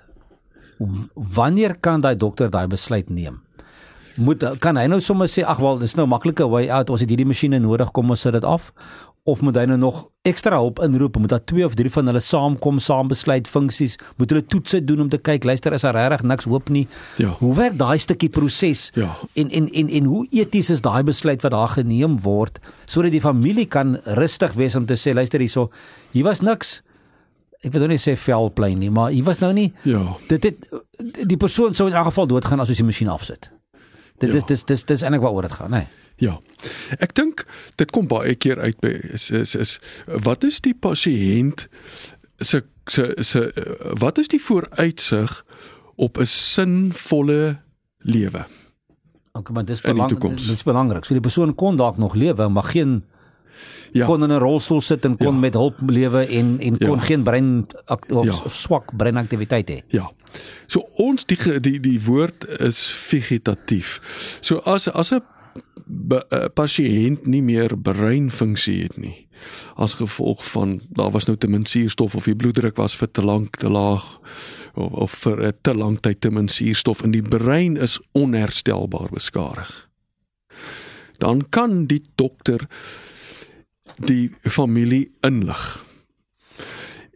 wanneer 1.16 1.78
kan 1.80 2.02
daai 2.02 2.16
dokter 2.16 2.50
daai 2.52 2.68
besluit 2.68 3.10
neem? 3.10 3.40
Moet 4.16 4.44
kan 4.60 4.76
hy 4.76 4.88
nou 4.92 5.00
sommer 5.00 5.30
sê 5.32 5.46
ag 5.48 5.62
wel 5.64 5.80
dis 5.80 5.96
nou 5.96 6.08
maklike 6.10 6.44
way 6.52 6.68
out 6.70 6.90
ons 6.92 7.00
het 7.00 7.10
hierdie 7.10 7.28
masjiene 7.28 7.62
nodig 7.64 7.92
kom 7.96 8.12
ons 8.12 8.22
sit 8.22 8.36
dit 8.36 8.44
af 8.44 8.74
of 9.30 9.42
moet 9.46 9.58
hy 9.60 9.68
nou 9.70 9.78
nog 9.78 9.98
ekstra 10.26 10.58
hulp 10.58 10.80
inroep 10.82 11.18
moet 11.22 11.30
daar 11.30 11.44
twee 11.46 11.66
of 11.66 11.76
drie 11.78 11.92
van 11.94 12.10
hulle 12.10 12.22
saamkom 12.26 12.80
saam 12.82 13.10
besluit 13.12 13.50
funksies 13.50 13.98
moet 14.18 14.34
hulle 14.34 14.46
toetse 14.50 14.82
doen 14.86 15.04
om 15.06 15.10
te 15.14 15.20
kyk 15.22 15.46
luister 15.46 15.74
is 15.78 15.86
daar 15.86 15.98
regtig 15.98 16.26
niks 16.26 16.50
hoop 16.50 16.70
nie 16.74 16.88
ja. 17.22 17.36
hoe 17.38 17.54
werk 17.58 17.78
daai 17.78 18.00
stukkie 18.02 18.32
proses 18.34 18.90
ja. 18.98 19.12
en, 19.38 19.50
en 19.50 19.70
en 19.70 19.90
en 20.00 20.10
hoe 20.10 20.24
eties 20.32 20.72
is 20.74 20.82
daai 20.82 21.04
besluit 21.06 21.42
wat 21.46 21.54
daar 21.54 21.74
geneem 21.76 22.18
word 22.26 22.58
sodat 22.86 23.14
die 23.14 23.22
familie 23.22 23.68
kan 23.70 24.00
rustig 24.18 24.58
wees 24.58 24.76
om 24.76 24.90
te 24.90 24.98
sê 24.98 25.14
luister 25.14 25.42
hierso 25.42 25.70
hier 26.16 26.26
was 26.26 26.42
niks 26.42 26.80
ek 27.62 27.74
wil 27.74 27.86
nou 27.86 27.94
nie 27.94 28.02
sê 28.02 28.18
velplein 28.18 28.82
nie 28.82 28.90
maar 28.90 29.14
hier 29.14 29.26
was 29.26 29.42
nou 29.42 29.54
nie 29.54 29.70
ja. 29.86 30.02
dit 30.34 30.50
het 30.50 30.70
die 31.30 31.38
persoon 31.38 31.78
sou 31.78 31.92
in 31.92 31.98
elk 31.98 32.10
geval 32.10 32.30
doodgaan 32.34 32.66
as 32.66 32.74
ons 32.74 32.82
die 32.82 32.90
masjien 32.90 33.14
afsit 33.14 33.52
dit 34.18 34.34
ja. 34.34 34.42
is 34.42 34.50
dis 34.50 34.66
dis 34.66 34.86
dis 34.90 35.06
eintlik 35.06 35.22
waaroor 35.22 35.46
dit 35.46 35.60
gaan 35.62 35.70
nê 35.78 35.86
nee. 35.86 35.98
Ja. 36.22 36.38
Ek 37.02 37.16
dink 37.18 37.46
dit 37.82 37.92
kom 37.96 38.08
baie 38.12 38.36
keer 38.38 38.60
uit 38.62 38.78
by 38.84 38.94
is 39.18 39.32
is, 39.34 39.56
is 39.58 39.78
wat 40.06 40.46
is 40.46 40.62
die 40.62 40.76
pasiënt 40.78 41.66
se 42.38 42.62
se 42.86 43.08
se 43.26 43.42
wat 44.02 44.22
is 44.22 44.30
die 44.30 44.42
vooruitsig 44.42 45.34
op 45.96 46.18
'n 46.22 46.30
sinvolle 46.30 47.62
lewe? 48.06 48.46
OK, 49.32 49.50
maar 49.50 49.66
dis 49.66 49.82
belangrik. 49.82 50.38
Dis 50.38 50.64
belangrik. 50.64 51.06
So 51.06 51.14
die 51.14 51.24
persoon 51.24 51.56
kon 51.56 51.78
dalk 51.78 51.98
nog 51.98 52.14
lewe, 52.14 52.48
maar 52.48 52.64
geen 52.64 53.04
ja. 53.92 54.06
kon 54.06 54.24
in 54.24 54.32
'n 54.32 54.40
rolstoel 54.40 54.82
sit 54.82 55.06
en 55.06 55.18
kon 55.18 55.34
ja. 55.34 55.40
met 55.40 55.54
hulp 55.54 55.78
lewe 55.86 56.26
en 56.26 56.60
en 56.60 56.78
kon 56.78 57.00
ja. 57.00 57.02
geen 57.02 57.24
brein 57.24 57.68
of 57.86 58.26
ja. 58.26 58.50
swak 58.50 58.92
breinaktiwiteit 58.98 59.70
hê. 59.70 59.82
Ja. 59.88 60.12
So 60.68 60.88
ons 60.96 61.26
die 61.26 61.60
die 61.60 61.80
die 61.80 62.02
woord 62.04 62.48
is 62.60 62.88
vegetatief. 62.88 64.02
So 64.42 64.58
as 64.58 64.92
as 64.92 65.12
'n 65.12 65.24
Eh, 65.92 66.46
pasiënt 66.54 67.26
nie 67.26 67.42
meer 67.42 67.74
breinfunksie 67.78 68.82
het 68.84 68.98
nie 68.98 69.28
as 69.82 69.96
gevolg 69.98 70.44
van 70.52 70.76
daar 70.94 71.10
was 71.12 71.26
nou 71.26 71.38
te 71.38 71.48
min 71.50 71.66
suurstof 71.66 72.16
of 72.16 72.28
die 72.30 72.36
bloeddruk 72.38 72.78
was 72.78 72.94
vir 73.00 73.10
te 73.12 73.24
lank 73.26 73.58
te 73.58 73.70
laag 73.70 74.06
of, 74.76 74.92
of 74.92 75.16
vir 75.24 75.48
'n 75.48 75.54
te 75.62 75.74
lang 75.74 76.00
tyd 76.00 76.22
te 76.22 76.32
min 76.32 76.48
suurstof 76.48 77.04
in 77.04 77.12
die 77.12 77.26
brein 77.26 77.78
is 77.78 78.00
onherstelbaar 78.12 79.10
beskadig. 79.12 79.90
Dan 81.18 81.50
kan 81.50 81.86
die 81.86 82.04
dokter 82.16 82.68
die 83.98 84.32
familie 84.42 85.12
inlig. 85.22 85.86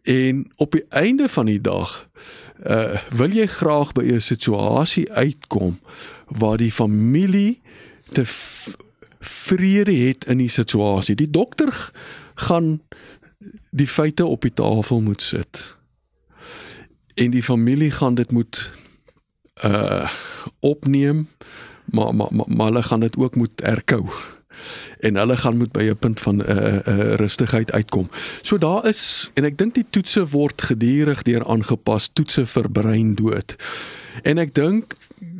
En 0.03 0.51
op 0.55 0.71
die 0.71 0.85
einde 0.89 1.29
van 1.29 1.45
die 1.45 1.61
dag 1.61 2.09
uh 2.65 2.97
wil 3.09 3.29
jy 3.29 3.45
graag 3.45 3.91
by 3.93 4.03
'n 4.03 4.21
situasie 4.21 5.11
uitkom 5.11 5.79
waar 6.27 6.57
die 6.57 6.71
familie 6.71 7.61
te 8.15 8.23
vrede 9.19 9.93
het 9.93 10.25
in 10.25 10.37
die 10.37 10.49
situasie. 10.51 11.15
Die 11.15 11.29
dokter 11.29 11.91
gaan 12.35 12.79
die 13.75 13.87
feite 13.87 14.25
op 14.25 14.41
die 14.41 14.53
tafel 14.53 15.01
moet 15.01 15.21
sit. 15.21 15.75
En 17.15 17.31
die 17.31 17.43
familie 17.43 17.91
gaan 17.91 18.15
dit 18.15 18.31
moet 18.31 18.71
uh 19.63 20.09
opneem, 20.59 21.27
maar 21.85 22.15
maar 22.15 22.27
maar, 22.31 22.45
maar 22.47 22.65
hulle 22.65 22.83
gaan 22.83 22.99
dit 22.99 23.17
ook 23.17 23.35
moet 23.35 23.61
erkou. 23.61 24.09
En 24.99 25.15
hulle 25.15 25.37
gaan 25.37 25.57
moet 25.57 25.71
by 25.71 25.83
'n 25.83 25.97
punt 25.97 26.19
van 26.19 26.35
'n 26.35 26.49
uh, 26.49 26.73
uh, 26.87 27.13
rustigheid 27.13 27.71
uitkom. 27.71 28.09
So 28.41 28.57
daar 28.57 28.87
is 28.87 29.31
en 29.33 29.43
ek 29.43 29.57
dink 29.57 29.73
die 29.73 29.85
toetse 29.89 30.27
word 30.27 30.61
gedurig 30.61 31.21
deur 31.21 31.45
aangepas, 31.45 32.09
toetse 32.13 32.45
vir 32.45 32.71
breindood. 32.71 33.55
En 34.23 34.37
ek 34.37 34.53
dink 34.53 34.95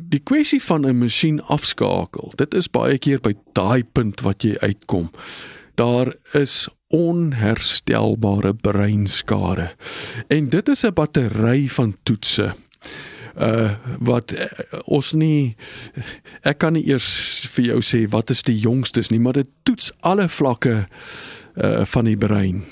die 0.08 0.22
kwessie 0.22 0.62
van 0.62 0.86
'n 0.86 0.98
masjien 0.98 1.42
afskakel. 1.42 2.32
Dit 2.36 2.54
is 2.54 2.70
baie 2.70 2.98
keer 2.98 3.20
by 3.20 3.34
daai 3.52 3.84
punt 3.84 4.20
wat 4.20 4.42
jy 4.42 4.56
uitkom. 4.58 5.10
Daar 5.74 6.14
is 6.32 6.68
onherstelbare 6.88 8.54
breinskade. 8.54 9.74
En 10.28 10.48
dit 10.48 10.68
is 10.68 10.84
'n 10.84 10.92
battery 10.92 11.68
van 11.68 11.96
toetse 12.02 12.54
uh 13.36 13.70
wat 14.00 14.32
uh, 14.32 14.46
ons 14.84 15.12
nie 15.12 15.56
ek 16.42 16.58
kan 16.58 16.72
nie 16.72 16.86
eers 16.88 17.44
vir 17.52 17.64
jou 17.64 17.80
sê 17.84 18.06
wat 18.08 18.30
is 18.30 18.42
die 18.42 18.56
jongstes 18.58 19.10
nie 19.10 19.20
maar 19.20 19.36
dit 19.36 19.48
toets 19.62 19.92
alle 20.00 20.28
vlakke 20.28 20.86
uh 21.56 21.84
van 21.84 22.04
die 22.04 22.16
brein. 22.16 22.64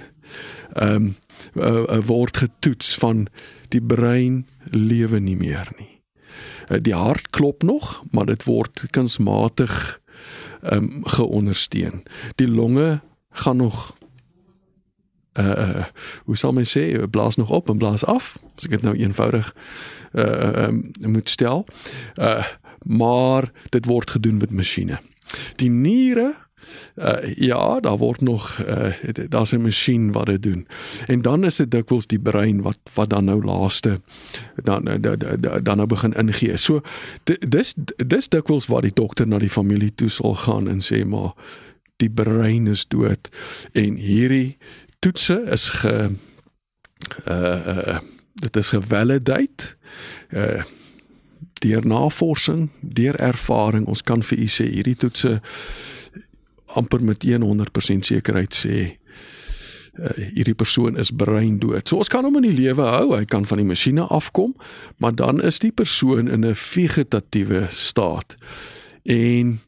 Ehm 0.74 0.94
um, 0.94 1.16
uh, 1.56 1.84
uh, 1.88 2.06
word 2.06 2.36
getoets 2.36 2.94
van 2.94 3.26
die 3.68 3.82
brein 3.82 4.46
lewe 4.70 5.20
nie 5.20 5.36
meer 5.36 5.68
nie. 5.78 5.93
Eh, 6.68 6.78
die 6.80 6.94
hart 6.94 7.30
klop 7.30 7.62
nog, 7.62 8.02
maar 8.10 8.26
dit 8.26 8.44
word 8.44 8.86
kunsmatig 8.90 10.00
ehm 10.62 10.84
um, 10.84 11.04
geondersteun. 11.04 12.02
Die 12.34 12.48
longe 12.48 13.00
gaan 13.30 13.56
nog 13.56 13.96
uh 15.38 15.84
hoe 16.24 16.36
sal 16.36 16.52
mens 16.52 16.78
sê, 16.78 17.08
blaas 17.10 17.36
nog 17.36 17.50
op 17.50 17.68
en 17.68 17.78
blaas 17.78 18.04
af, 18.04 18.38
as 18.56 18.64
ek 18.64 18.70
dit 18.70 18.82
nou 18.82 18.96
eenvoudig 18.96 19.54
uh 20.12 20.66
um, 20.68 20.90
moet 21.00 21.28
stel. 21.28 21.66
Uh 22.14 22.46
maar 22.84 23.50
dit 23.68 23.86
word 23.86 24.10
gedoen 24.10 24.36
met 24.36 24.50
masjiene. 24.50 25.00
Die 25.56 25.70
niere 25.70 26.34
Uh, 26.94 27.34
ja, 27.36 27.80
daar 27.80 27.96
word 27.96 28.20
nog 28.20 28.62
uh, 28.68 28.92
daar's 29.28 29.52
'n 29.52 29.60
masjien 29.60 30.12
wat 30.12 30.26
dit 30.26 30.42
doen. 30.42 30.66
En 31.06 31.22
dan 31.22 31.44
is 31.44 31.56
dit 31.56 31.70
dikwels 31.70 32.06
die 32.06 32.18
brein 32.18 32.62
wat 32.62 32.78
wat 32.94 33.10
dan 33.10 33.24
nou 33.24 33.44
laaste 33.44 34.00
dan 34.54 34.84
dan 35.00 35.18
dan 35.62 35.76
nou 35.76 35.86
begin 35.86 36.12
ingee. 36.12 36.56
So 36.56 36.80
dis 37.48 37.74
dis 38.06 38.28
dikwels 38.28 38.66
waar 38.66 38.82
die 38.82 38.94
dokter 38.94 39.26
na 39.26 39.38
die 39.38 39.50
familie 39.50 39.94
toe 39.94 40.08
sal 40.08 40.34
gaan 40.34 40.68
en 40.68 40.80
sê 40.80 41.04
maar 41.04 41.32
die 41.96 42.10
brein 42.10 42.66
is 42.66 42.86
dood 42.88 43.28
en 43.72 43.96
hierdie 43.96 44.56
toetse 44.98 45.42
is 45.50 45.68
ge 45.68 46.10
uh 47.28 47.98
dit 48.34 48.56
is 48.56 48.68
gevalidate 48.68 49.76
uh 50.30 50.62
deur 51.64 51.86
navorsing, 51.86 52.68
deur 52.80 53.16
ervaring. 53.16 53.86
Ons 53.86 54.02
kan 54.02 54.22
vir 54.22 54.38
u 54.44 54.48
sê 54.50 54.66
hierdie 54.68 54.96
toetse 55.00 55.38
amper 56.74 57.02
met 57.04 57.24
100% 57.24 58.06
sekerheid 58.06 58.54
sê 58.54 58.78
uh, 59.98 60.10
hierdie 60.34 60.54
persoon 60.54 60.98
is 60.98 61.10
breindood. 61.10 61.88
So 61.88 62.02
ons 62.02 62.10
kan 62.12 62.24
hom 62.26 62.36
in 62.40 62.48
die 62.48 62.56
lewe 62.56 62.82
hou, 62.82 63.14
hy 63.16 63.24
kan 63.24 63.46
van 63.46 63.62
die 63.62 63.68
masjiene 63.68 64.06
afkom, 64.10 64.54
maar 64.98 65.14
dan 65.14 65.42
is 65.42 65.60
die 65.62 65.72
persoon 65.72 66.28
in 66.28 66.44
'n 66.44 66.54
vegetatiewe 66.54 67.66
staat. 67.70 68.36
En 69.04 69.60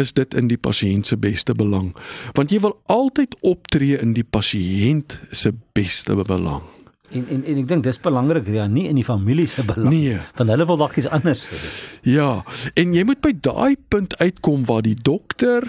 is 0.00 0.12
dit 0.12 0.34
in 0.34 0.48
die 0.48 0.58
pasiënt 0.58 1.06
se 1.06 1.16
beste 1.16 1.54
belang? 1.54 1.92
Want 2.32 2.50
jy 2.50 2.60
wil 2.60 2.80
altyd 2.86 3.36
optree 3.40 3.98
in 4.00 4.12
die 4.12 4.24
pasiënt 4.24 5.20
se 5.30 5.52
beste 5.72 6.14
belang. 6.14 6.62
En 7.10 7.26
en 7.28 7.44
en 7.44 7.58
ek 7.62 7.68
dink 7.68 7.84
dis 7.84 8.00
belangrik 8.02 8.48
ja, 8.54 8.66
nie 8.70 8.86
in 8.88 8.98
die 9.00 9.06
familie 9.06 9.48
se 9.50 9.64
belang 9.66 9.90
nee. 9.90 10.18
want 10.38 10.52
hulle 10.52 10.66
wil 10.66 10.78
dalk 10.78 10.96
iets 11.00 11.10
anders 11.10 11.48
hê. 11.50 11.60
Ja, 12.06 12.30
en 12.78 12.94
jy 12.94 13.04
moet 13.08 13.22
by 13.24 13.32
daai 13.34 13.76
punt 13.90 14.14
uitkom 14.22 14.64
waar 14.68 14.84
die 14.86 14.94
dokter 14.94 15.66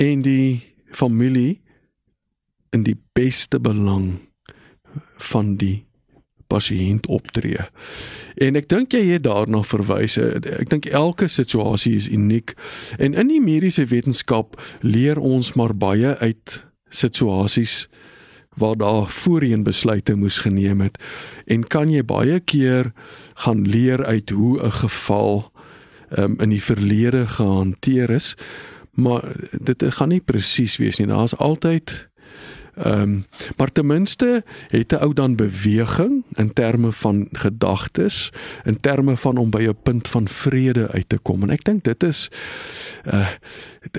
en 0.00 0.22
die 0.22 0.62
familie 0.94 1.60
in 2.70 2.86
die 2.86 2.96
beste 3.18 3.58
belang 3.60 4.20
van 5.30 5.56
die 5.58 5.84
pasiënt 6.50 7.06
optree. 7.10 7.66
En 8.42 8.58
ek 8.58 8.68
dink 8.70 8.94
jy 8.94 9.04
het 9.12 9.26
daarna 9.26 9.62
verwys. 9.66 10.16
Ek 10.18 10.70
dink 10.70 10.88
elke 10.90 11.28
situasie 11.30 11.94
is 11.98 12.08
uniek 12.10 12.54
en 12.98 13.14
in 13.18 13.30
die 13.30 13.42
mediese 13.42 13.86
wetenskap 13.90 14.58
leer 14.82 15.18
ons 15.18 15.54
maar 15.58 15.74
baie 15.74 16.16
uit 16.22 16.56
situasies 16.90 17.84
waar 18.56 18.76
daar 18.76 19.08
voorheen 19.08 19.62
besluite 19.62 20.14
moes 20.14 20.38
geneem 20.38 20.80
het. 20.80 20.98
En 21.46 21.66
kan 21.66 21.90
jy 21.90 22.04
baie 22.04 22.40
keer 22.40 22.92
gaan 23.34 23.68
leer 23.68 24.04
uit 24.04 24.30
hoe 24.30 24.62
'n 24.62 24.72
geval 24.72 25.52
um, 26.18 26.40
in 26.40 26.48
die 26.48 26.62
verlede 26.62 27.26
gehanteer 27.26 28.10
is 28.10 28.36
maar 28.90 29.22
dit 29.50 29.84
gaan 29.94 30.08
nie 30.08 30.20
presies 30.20 30.76
wees 30.76 30.98
nie. 30.98 31.06
Daar's 31.06 31.36
altyd 31.36 32.09
Ehm 32.80 33.02
um, 33.02 33.24
maar 33.56 33.72
ten 33.72 33.86
minste 33.86 34.44
het 34.68 34.92
'n 34.92 35.02
ou 35.02 35.12
dan 35.12 35.36
beweging 35.36 36.24
in 36.32 36.52
terme 36.52 36.92
van 36.92 37.28
gedagtes, 37.32 38.30
in 38.64 38.80
terme 38.80 39.16
van 39.16 39.36
om 39.36 39.50
by 39.50 39.62
'n 39.62 39.76
punt 39.82 40.08
van 40.08 40.28
vrede 40.28 40.90
uit 40.90 41.08
te 41.08 41.18
kom. 41.18 41.42
En 41.42 41.50
ek 41.50 41.64
dink 41.64 41.84
dit 41.84 42.02
is 42.02 42.30
uh 43.04 43.28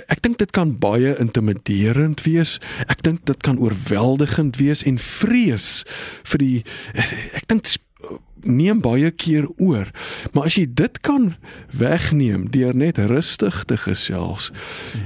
ek 0.05 0.21
dink 0.21 0.37
dit 0.37 0.51
kan 0.51 0.77
baie 0.77 1.17
intimiderend 1.17 2.21
wees. 2.21 2.59
Ek 2.87 3.01
dink 3.01 3.25
dit 3.25 3.41
kan 3.41 3.59
oorweldigend 3.59 4.57
wees 4.57 4.83
en 4.83 4.99
vrees 4.99 5.83
vir 6.23 6.37
die 6.37 6.63
ek 7.33 7.47
dink 7.47 7.65
neem 8.43 8.81
baie 8.81 9.11
keer 9.11 9.47
oor. 9.57 9.91
Maar 10.33 10.49
as 10.49 10.57
jy 10.59 10.65
dit 10.73 10.99
kan 11.05 11.35
wegneem 11.71 12.49
deur 12.51 12.75
net 12.75 12.97
rustig 12.97 13.63
te 13.65 13.77
gesels 13.77 14.51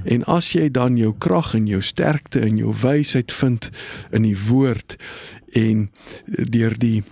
en 0.04 0.24
as 0.32 0.54
jy 0.54 0.70
dan 0.72 0.98
jou 0.98 1.14
krag 1.18 1.54
en 1.58 1.68
jou 1.68 1.82
sterkte 1.82 2.42
en 2.42 2.58
jou 2.58 2.74
wysheid 2.82 3.32
vind 3.32 3.70
in 4.12 4.28
die 4.28 4.38
woord 4.48 4.98
en 5.56 5.90
deur 6.26 6.76
die 6.80 7.04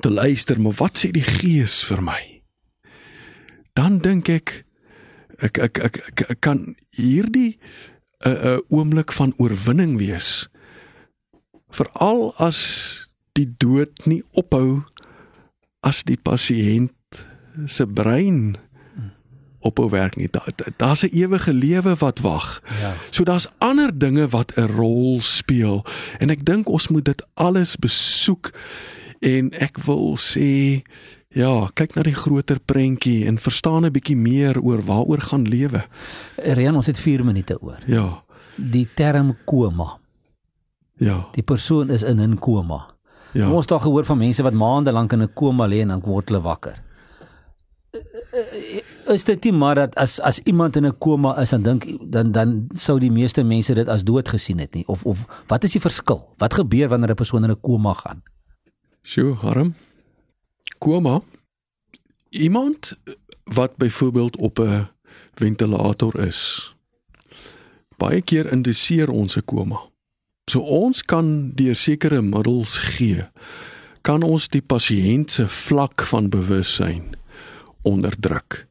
te 0.00 0.10
luister, 0.10 0.60
maar 0.60 0.76
wat 0.76 1.00
sê 1.00 1.12
die 1.14 1.24
Gees 1.24 1.80
vir 1.88 2.02
my? 2.04 2.20
Dan 3.72 4.00
dink 4.04 4.28
ek 4.28 4.64
ek 5.38 5.58
ek 5.64 5.78
ek, 5.86 5.98
ek, 6.10 6.22
ek 6.34 6.40
kan 6.42 6.74
hierdie 6.98 7.56
'n 7.56 8.28
uh, 8.28 8.32
'n 8.32 8.58
uh, 8.58 8.58
oomblik 8.68 9.12
van 9.12 9.32
oorwinning 9.38 9.96
wees. 9.98 10.48
Veral 11.70 12.34
as 12.36 13.08
die 13.38 13.54
dood 13.58 14.06
nie 14.06 14.22
ophou 14.32 14.82
as 15.80 16.04
die 16.04 16.18
pasiënt 16.22 16.92
se 17.66 17.86
brein 17.86 18.56
op 19.60 19.78
'n 19.78 19.88
werk 19.88 20.16
nie. 20.16 20.30
Daar's 20.76 21.02
'n 21.02 21.12
ewige 21.12 21.52
lewe 21.52 21.94
wat 21.94 22.18
wag. 22.18 22.62
Ja. 22.80 22.94
So 23.10 23.24
daar's 23.24 23.48
ander 23.58 23.98
dinge 23.98 24.28
wat 24.28 24.52
'n 24.56 24.66
rol 24.66 25.20
speel 25.20 25.84
en 26.18 26.30
ek 26.30 26.44
dink 26.44 26.68
ons 26.68 26.88
moet 26.88 27.04
dit 27.04 27.26
alles 27.34 27.76
besoek 27.76 28.52
en 29.18 29.50
ek 29.50 29.78
wil 29.78 30.16
sê 30.16 30.82
ja, 31.28 31.70
kyk 31.74 31.94
na 31.94 32.02
die 32.02 32.16
groter 32.16 32.60
prentjie 32.60 33.26
en 33.26 33.38
verstaan 33.38 33.84
'n 33.84 33.92
bietjie 33.92 34.16
meer 34.16 34.60
oor 34.60 34.82
waaroor 34.82 35.20
gaan 35.20 35.48
lewe. 35.48 35.84
Rian, 36.36 36.76
ons 36.76 36.86
het 36.86 36.98
4 36.98 37.24
minute 37.24 37.62
oor. 37.62 37.78
Ja. 37.86 38.24
Die 38.56 38.88
term 38.94 39.36
koma. 39.44 39.98
Ja. 40.96 41.28
Die 41.32 41.42
persoon 41.42 41.90
is 41.90 42.02
in 42.02 42.20
'n 42.20 42.38
koma. 42.38 42.86
Ja. 43.38 43.46
Ons 43.54 43.68
het 43.68 43.72
al 43.76 43.84
gehoor 43.86 44.04
van 44.04 44.18
mense 44.18 44.42
wat 44.42 44.56
maande 44.56 44.92
lank 44.92 45.12
in 45.12 45.22
'n 45.22 45.32
koma 45.34 45.66
lê 45.68 45.80
en 45.80 45.88
dan 45.88 46.00
word 46.00 46.28
hulle 46.28 46.42
wakker. 46.42 46.82
Is 49.06 49.24
dit 49.24 49.44
nie 49.44 49.52
maar 49.52 49.74
dat 49.74 49.94
as 49.94 50.20
as 50.20 50.40
iemand 50.42 50.76
in 50.76 50.86
'n 50.86 50.98
koma 50.98 51.40
is 51.40 51.50
dan 51.50 51.62
dink 51.62 51.84
dan 52.12 52.32
dan 52.32 52.66
sou 52.74 52.98
die 52.98 53.10
meeste 53.10 53.42
mense 53.42 53.74
dit 53.74 53.88
as 53.88 54.04
dood 54.04 54.28
gesien 54.28 54.58
het 54.58 54.74
nie 54.74 54.86
of 54.86 55.04
of 55.04 55.26
wat 55.46 55.64
is 55.64 55.72
die 55.72 55.80
verskil? 55.80 56.34
Wat 56.36 56.54
gebeur 56.54 56.88
wanneer 56.88 57.10
'n 57.10 57.14
persoon 57.14 57.44
in 57.44 57.50
'n 57.50 57.60
koma 57.60 57.92
gaan? 57.92 58.22
Sjoe, 59.02 59.34
harm. 59.34 59.74
Koma. 60.78 61.20
Iemand 62.28 63.00
wat 63.44 63.76
byvoorbeeld 63.76 64.36
op 64.36 64.58
'n 64.58 64.88
ventilator 65.34 66.18
is. 66.20 66.74
Baie 67.96 68.22
keer 68.22 68.52
indiseer 68.52 69.10
ons 69.10 69.36
'n 69.36 69.44
koma. 69.44 69.87
So 70.48 70.60
ons 70.64 71.02
kan 71.04 71.50
deur 71.54 71.76
sekere 71.76 72.22
middels 72.24 72.78
gee 72.96 73.26
kan 74.06 74.22
ons 74.24 74.46
die 74.48 74.62
pasiënt 74.64 75.34
se 75.34 75.44
vlak 75.52 76.00
van 76.08 76.30
bewussyn 76.32 77.10
onderdruk. 77.84 78.64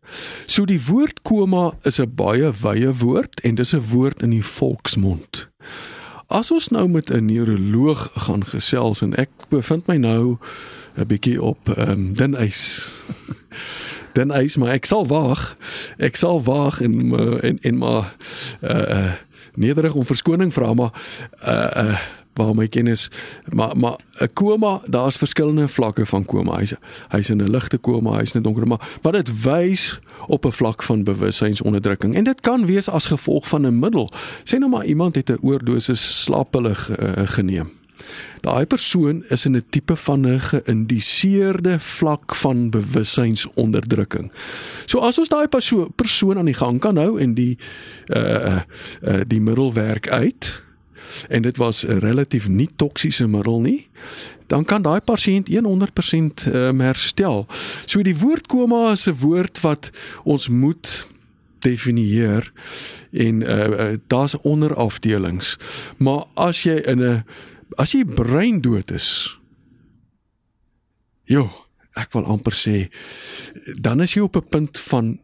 So 0.50 0.66
die 0.66 0.80
woord 0.88 1.22
koma 1.28 1.76
is 1.86 2.00
'n 2.00 2.16
baie 2.16 2.50
wye 2.64 2.92
woord 2.94 3.40
en 3.44 3.56
dis 3.56 3.74
'n 3.74 3.84
woord 3.94 4.22
in 4.24 4.30
die 4.30 4.44
volksmond. 4.44 5.48
As 6.28 6.52
ons 6.52 6.70
nou 6.70 6.88
met 6.88 7.10
'n 7.10 7.26
neuroloog 7.26 8.10
gaan 8.14 8.46
gesels 8.46 9.02
en 9.02 9.14
ek 9.16 9.30
bevind 9.50 9.88
my 9.88 9.98
nou 9.98 10.38
'n 10.98 11.08
bietjie 11.08 11.42
op 11.42 11.70
ehm 11.70 11.90
um, 11.90 12.14
dun 12.14 12.34
ys. 12.34 12.90
dun 14.18 14.32
ys, 14.32 14.58
maar 14.58 14.74
ek 14.74 14.86
sal 14.86 15.08
wag. 15.08 15.58
Ek 15.98 16.16
sal 16.16 16.42
wag 16.44 16.82
en 16.82 17.14
en 17.44 17.60
en 17.62 17.78
maar 17.78 18.16
uh 18.62 19.14
nederig 19.58 19.94
om 19.94 20.06
verskoning 20.06 20.54
vra 20.54 20.74
maar 20.74 20.94
uh 21.42 21.84
uh 21.84 22.00
waar 22.38 22.56
my 22.56 22.68
kennis 22.68 23.10
maar 23.50 23.78
maar 23.78 23.98
'n 24.20 24.34
koma 24.34 24.82
daar's 24.86 25.18
verskillende 25.18 25.68
vlakke 25.68 26.06
van 26.06 26.26
koma. 26.26 26.58
Hy's 26.58 26.74
hy's 27.10 27.30
in 27.30 27.42
'n 27.42 27.50
ligte 27.50 27.78
koma 27.78 28.18
hy's 28.18 28.34
net 28.34 28.44
donker 28.44 28.68
maar 28.68 28.98
maar 29.02 29.12
dit 29.12 29.42
wys 29.42 30.00
op 30.28 30.46
'n 30.46 30.52
vlak 30.52 30.84
van 30.84 31.04
bewussynsonderdrukking. 31.04 32.16
En 32.16 32.24
dit 32.24 32.42
kan 32.42 32.66
wees 32.66 32.90
as 32.90 33.08
gevolg 33.08 33.48
van 33.48 33.66
'n 33.66 33.80
middel. 33.80 34.12
Sê 34.44 34.58
nou 34.58 34.70
maar 34.70 34.86
iemand 34.86 35.16
het 35.16 35.30
'n 35.30 35.38
oordosis 35.42 36.24
slaappille 36.24 36.70
uh, 36.70 37.12
geneem 37.26 37.77
Daai 38.42 38.66
persoon 38.66 39.24
is 39.30 39.46
in 39.46 39.56
'n 39.56 39.66
tipe 39.70 39.96
van 39.96 40.28
'n 40.28 40.40
geïndiseerde 40.40 41.80
vlak 41.80 42.36
van 42.36 42.70
bewussynsonderdrukking. 42.70 44.32
So 44.86 45.00
as 45.00 45.18
ons 45.18 45.30
daai 45.30 45.48
persoon 45.96 46.38
aan 46.38 46.46
die 46.46 46.54
gang 46.54 46.80
kan 46.80 46.98
hou 46.98 47.20
en 47.20 47.34
die 47.34 47.58
uh 48.08 48.62
uh 49.02 49.22
die 49.28 49.42
middel 49.42 49.74
werk 49.74 50.10
uit 50.10 50.64
en 51.28 51.42
dit 51.42 51.58
was 51.58 51.86
'n 51.86 52.00
relatief 52.00 52.48
nie 52.48 52.70
toksiese 52.76 53.28
middel 53.28 53.62
nie, 53.62 53.88
dan 54.48 54.66
kan 54.66 54.82
daai 54.82 55.02
pasiënt 55.02 55.48
100% 55.50 56.54
um, 56.54 56.80
herstel. 56.80 57.46
So 57.86 58.02
die 58.02 58.18
woord 58.18 58.48
koma 58.48 58.92
is 58.92 59.08
'n 59.08 59.20
woord 59.20 59.62
wat 59.62 59.90
ons 60.24 60.50
moet 60.50 61.08
definieer 61.60 62.52
en 63.12 63.42
uh, 63.42 63.68
uh 63.68 63.98
daar's 64.08 64.38
onderafdelings. 64.42 65.58
Maar 65.98 66.24
as 66.34 66.64
jy 66.64 66.76
in 66.76 67.02
'n 67.04 67.24
as 67.78 67.94
jy 67.94 68.04
brein 68.06 68.62
dood 68.62 68.92
is. 68.92 69.38
Jo, 71.28 71.48
ek 71.98 72.14
wil 72.16 72.26
amper 72.26 72.56
sê 72.56 72.88
dan 73.76 74.02
is 74.02 74.14
jy 74.16 74.22
op 74.24 74.38
'n 74.38 74.50
punt 74.50 74.80
van 74.80 75.20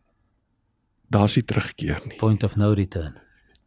daar's 1.10 1.36
nie 1.36 1.46
terugkeer 1.46 2.02
nie. 2.08 2.18
Point 2.18 2.44
of 2.44 2.56
no 2.56 2.74
return. 2.74 3.14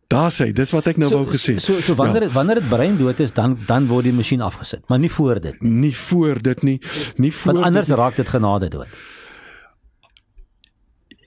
Daar 0.07 0.31
sê, 0.31 0.53
dis 0.55 0.71
wat 0.71 0.87
ek 0.87 1.01
nou 1.03 1.09
so, 1.11 1.19
wou 1.19 1.27
gesê. 1.27 1.57
So 1.59 1.81
so 1.83 1.95
wanneer 1.99 2.23
ja. 2.23 2.29
dit 2.29 2.33
wanneer 2.33 2.61
dit 2.61 2.69
brein 2.71 2.97
dood 2.97 3.21
is, 3.21 3.33
dan 3.33 3.59
dan 3.67 3.89
word 3.91 4.07
die 4.07 4.13
masjien 4.15 4.41
afgesit, 4.41 4.85
maar 4.89 4.99
nie 4.99 5.11
voor 5.11 5.41
dit 5.41 5.61
nie. 5.61 5.71
Nie 5.71 5.97
voor 5.97 6.43
dit 6.43 6.63
nie. 6.63 6.81
Nie 7.17 7.33
voor 7.33 7.53
Want 7.53 7.67
anders 7.67 7.89
dit, 7.89 7.97
raak 7.97 8.17
dit 8.17 8.29
genade 8.29 8.69
dood. 8.69 8.87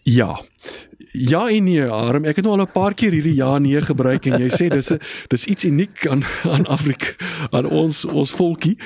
Ja. 0.04 0.40
Ja 1.12 1.48
en 1.50 1.64
nee, 1.64 1.82
Harm, 1.82 2.26
ek 2.30 2.38
het 2.38 2.46
nou 2.46 2.54
al 2.54 2.66
'n 2.66 2.72
paar 2.72 2.94
keer 2.94 3.12
hierdie 3.12 3.36
ja 3.36 3.58
nee 3.58 3.82
gebruik 3.82 4.26
en 4.26 4.42
jy 4.42 4.50
sê 4.50 4.70
dis 4.70 4.92
'n 4.92 5.00
dis 5.28 5.46
iets 5.46 5.64
uniek 5.66 6.08
aan 6.08 6.24
aan 6.44 6.66
Afrika, 6.66 7.14
aan 7.50 7.66
ons 7.66 8.06
ons 8.06 8.32
volkie 8.32 8.78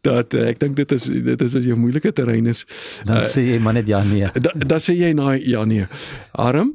dat 0.00 0.34
uh, 0.34 0.48
ek 0.48 0.60
dink 0.60 0.76
dit 0.76 0.92
is 0.92 1.04
dit 1.04 1.42
is 1.42 1.54
as 1.54 1.64
jy 1.64 1.74
moeilike 1.74 2.12
terrein 2.12 2.46
is. 2.46 2.64
Dan 3.04 3.16
uh, 3.16 3.24
sê 3.24 3.44
jy 3.44 3.58
maar 3.58 3.74
net 3.74 3.86
ja 3.86 4.02
nee. 4.02 4.26
Dan 4.32 4.66
da 4.66 4.78
sê 4.78 4.96
jy 4.96 5.12
nou 5.12 5.36
ja 5.36 5.64
nee. 5.64 5.86
Harm, 6.32 6.74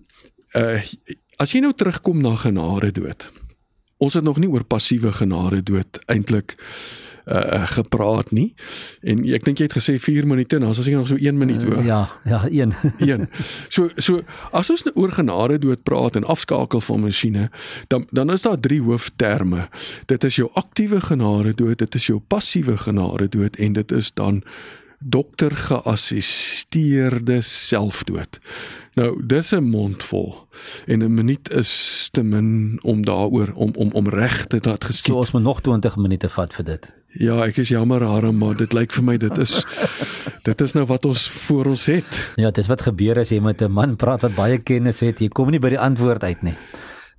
uh, 0.53 0.81
as 1.37 1.51
jy 1.51 1.61
nou 1.61 1.73
terugkom 1.73 2.21
na 2.21 2.35
genade 2.35 2.91
dood. 2.91 3.29
Ons 3.97 4.13
het 4.13 4.23
nog 4.23 4.37
nie 4.37 4.49
oor 4.49 4.63
passiewe 4.63 5.11
genade 5.11 5.63
dood 5.63 5.97
eintlik 6.05 6.57
uh 6.57 6.65
gepraat 7.75 8.31
nie. 8.31 8.53
En 9.01 9.23
ek 9.33 9.45
dink 9.45 9.61
jy 9.61 9.67
het 9.69 9.77
gesê 9.77 9.97
4 9.99 10.27
minute, 10.27 10.59
as 10.65 10.77
ons 10.81 10.87
nog 10.87 11.07
so 11.07 11.15
1 11.15 11.37
minuut 11.37 11.63
oor. 11.65 11.77
Uh, 11.77 11.85
ja, 11.85 12.01
ja, 12.23 12.43
1. 12.49 12.73
1. 12.99 13.29
So 13.71 13.89
so 13.95 14.21
as 14.51 14.69
ons 14.69 14.83
nou 14.83 14.95
oor 14.95 15.11
genade 15.11 15.59
dood 15.59 15.83
praat 15.83 16.15
en 16.15 16.27
afskakel 16.27 16.81
van 16.81 17.01
masjiene, 17.05 17.49
dan 17.87 18.07
dan 18.11 18.31
is 18.31 18.41
daar 18.41 18.59
drie 18.59 18.81
hoofterme. 18.81 19.69
Dit 20.05 20.23
is 20.23 20.35
jou 20.35 20.49
aktiewe 20.53 21.01
genade 21.01 21.53
dood, 21.55 21.77
dit 21.79 21.95
is 21.95 22.07
jou 22.07 22.19
passiewe 22.19 22.77
genade 22.77 23.29
dood 23.29 23.55
en 23.55 23.73
dit 23.73 23.91
is 23.91 24.13
dan 24.13 24.43
dokter 25.01 25.51
geassisteerde 25.51 27.41
selfdood. 27.41 28.39
Nou, 28.93 29.25
dis 29.25 29.51
'n 29.51 29.63
mondvol 29.63 30.47
en 30.85 31.03
'n 31.03 31.13
minuut 31.13 31.51
is 31.51 32.09
te 32.11 32.23
min 32.23 32.79
om 32.81 33.05
daaroor 33.05 33.51
om 33.55 33.71
om 33.75 33.91
om 33.91 34.09
reg 34.09 34.45
te 34.45 34.59
dat 34.59 34.83
geskied. 34.83 35.13
So 35.13 35.17
ons 35.17 35.31
moet 35.31 35.41
nog 35.41 35.61
20 35.61 35.95
minute 35.95 36.29
vat 36.29 36.53
vir 36.53 36.65
dit. 36.65 37.00
Ja, 37.19 37.41
ek 37.43 37.57
is 37.59 37.71
jammer 37.73 38.03
Harm, 38.07 38.37
maar 38.39 38.55
dit 38.55 38.71
lyk 38.73 38.93
vir 38.95 39.03
my 39.03 39.17
dit 39.19 39.37
is 39.43 39.65
dit 40.47 40.61
is 40.61 40.73
nou 40.77 40.85
wat 40.87 41.05
ons 41.05 41.27
voor 41.47 41.73
ons 41.73 41.85
het. 41.91 42.21
Ja, 42.39 42.51
dis 42.55 42.69
wat 42.71 42.85
gebeur 42.87 43.19
as 43.19 43.33
jy 43.35 43.41
met 43.43 43.61
'n 43.61 43.71
man 43.71 43.95
praat 43.95 44.21
wat 44.21 44.35
baie 44.35 44.57
kennis 44.57 45.03
het, 45.03 45.19
jy 45.19 45.27
kom 45.27 45.51
nie 45.51 45.59
by 45.59 45.75
die 45.75 45.79
antwoord 45.79 46.23
uit 46.23 46.41
nie. 46.41 46.55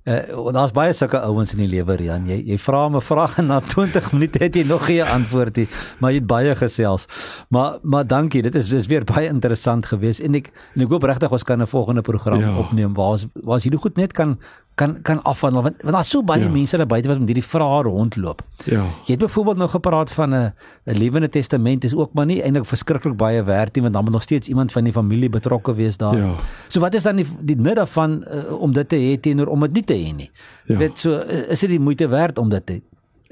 Uh, 0.03 0.51
daar's 0.51 0.73
baie 0.75 0.91
sulke 0.91 1.19
ouens 1.23 1.53
in 1.53 1.61
die 1.63 1.69
lewe 1.71 1.95
Rian. 1.95 2.25
Jy 2.27 2.41
jy 2.43 2.57
vra 2.59 2.89
'n 2.89 2.99
vraag 2.99 3.37
en 3.39 3.47
na 3.47 3.59
20 3.61 4.11
minute 4.11 4.39
het 4.43 4.55
jy 4.55 4.63
nog 4.67 4.85
geen 4.85 5.07
antwoord 5.07 5.55
nie, 5.55 5.67
maar 5.99 6.11
jy 6.11 6.19
het 6.19 6.27
baie 6.27 6.55
gesels. 6.55 7.07
Maar 7.49 7.79
maar 7.83 8.07
dankie, 8.07 8.41
dit 8.41 8.55
is 8.55 8.67
dis 8.67 8.87
weer 8.87 9.03
baie 9.03 9.29
interessant 9.29 9.85
geweest 9.85 10.19
en 10.19 10.35
ek 10.35 10.51
en 10.75 10.81
ek 10.81 10.89
hoop 10.89 11.03
regtig 11.03 11.31
ons 11.31 11.43
kan 11.43 11.61
'n 11.61 11.67
volgende 11.67 12.01
program 12.01 12.39
ja. 12.39 12.57
opneem 12.57 12.93
waar 12.93 13.15
ons 13.15 13.27
waar 13.33 13.55
ons 13.55 13.63
hierdie 13.63 13.79
goed 13.79 13.95
net 13.95 14.11
kan 14.11 14.39
kan 14.75 15.01
kan 15.01 15.21
afhandel 15.23 15.61
want 15.61 15.81
want 15.81 15.93
daar's 15.93 16.09
so 16.09 16.23
baie 16.23 16.43
ja. 16.43 16.49
mense 16.49 16.77
daar 16.77 16.87
buite 16.87 17.07
wat 17.07 17.19
met 17.19 17.27
hierdie 17.27 17.45
vrae 17.45 17.81
rondloop. 17.85 18.41
Ja. 18.65 18.85
Jy 19.05 19.15
het 19.15 19.19
byvoorbeeld 19.19 19.57
nou 19.57 19.69
gepraat 19.69 20.11
van 20.11 20.33
'n 20.33 20.53
'n 20.85 20.97
lewende 20.97 21.29
testament 21.29 21.83
is 21.83 21.95
ook 21.95 22.13
maar 22.13 22.25
nie 22.25 22.41
eintlik 22.41 22.65
verskriklik 22.65 23.17
baie 23.17 23.43
werd 23.43 23.75
nie 23.75 23.81
want 23.81 23.93
dan 23.93 24.03
moet 24.03 24.13
nog 24.13 24.23
steeds 24.23 24.47
iemand 24.47 24.71
van 24.71 24.83
die 24.83 24.93
familie 24.93 25.29
betrokke 25.29 25.73
wees 25.73 25.97
daar. 25.97 26.17
Ja. 26.17 26.35
So 26.67 26.79
wat 26.79 26.93
is 26.93 27.03
dan 27.03 27.15
die 27.15 27.27
die 27.41 27.55
nut 27.55 27.75
daarvan 27.75 28.25
uh, 28.27 28.61
om 28.61 28.73
dit 28.73 28.89
te 28.89 28.95
hê 28.95 29.19
teenoor 29.19 29.47
om 29.47 29.59
dit 29.59 29.73
nie 29.73 29.83
te 29.83 29.93
hê 29.93 30.15
nie? 30.15 30.31
Ja. 30.65 30.77
Weet 30.77 30.99
so 30.99 31.19
is 31.49 31.59
dit 31.59 31.69
die 31.69 31.79
moeite 31.79 32.07
werd 32.07 32.37
om 32.37 32.49
dit 32.49 32.65
te 32.65 32.81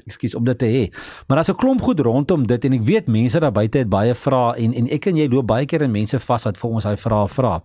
ekskuus 0.06 0.34
om 0.34 0.44
dit 0.44 0.58
te 0.58 0.66
hê. 0.66 0.84
Maar 1.26 1.36
daar's 1.36 1.50
'n 1.50 1.54
klomp 1.56 1.80
goed 1.80 2.00
rondom 2.00 2.46
dit 2.46 2.64
en 2.64 2.72
ek 2.72 2.82
weet 2.82 3.06
mense 3.06 3.40
daar 3.40 3.52
buite 3.52 3.78
het 3.78 3.88
baie 3.88 4.14
vrae 4.14 4.54
en 4.56 4.74
en 4.74 4.88
ek 4.88 5.06
en 5.06 5.16
jy 5.16 5.28
loop 5.28 5.46
baie 5.46 5.66
keer 5.66 5.82
in 5.82 5.90
mense 5.90 6.20
vas 6.20 6.44
wat 6.44 6.58
vir 6.58 6.70
ons 6.70 6.84
daai 6.84 6.96
vrae 6.96 7.28
vra. 7.28 7.62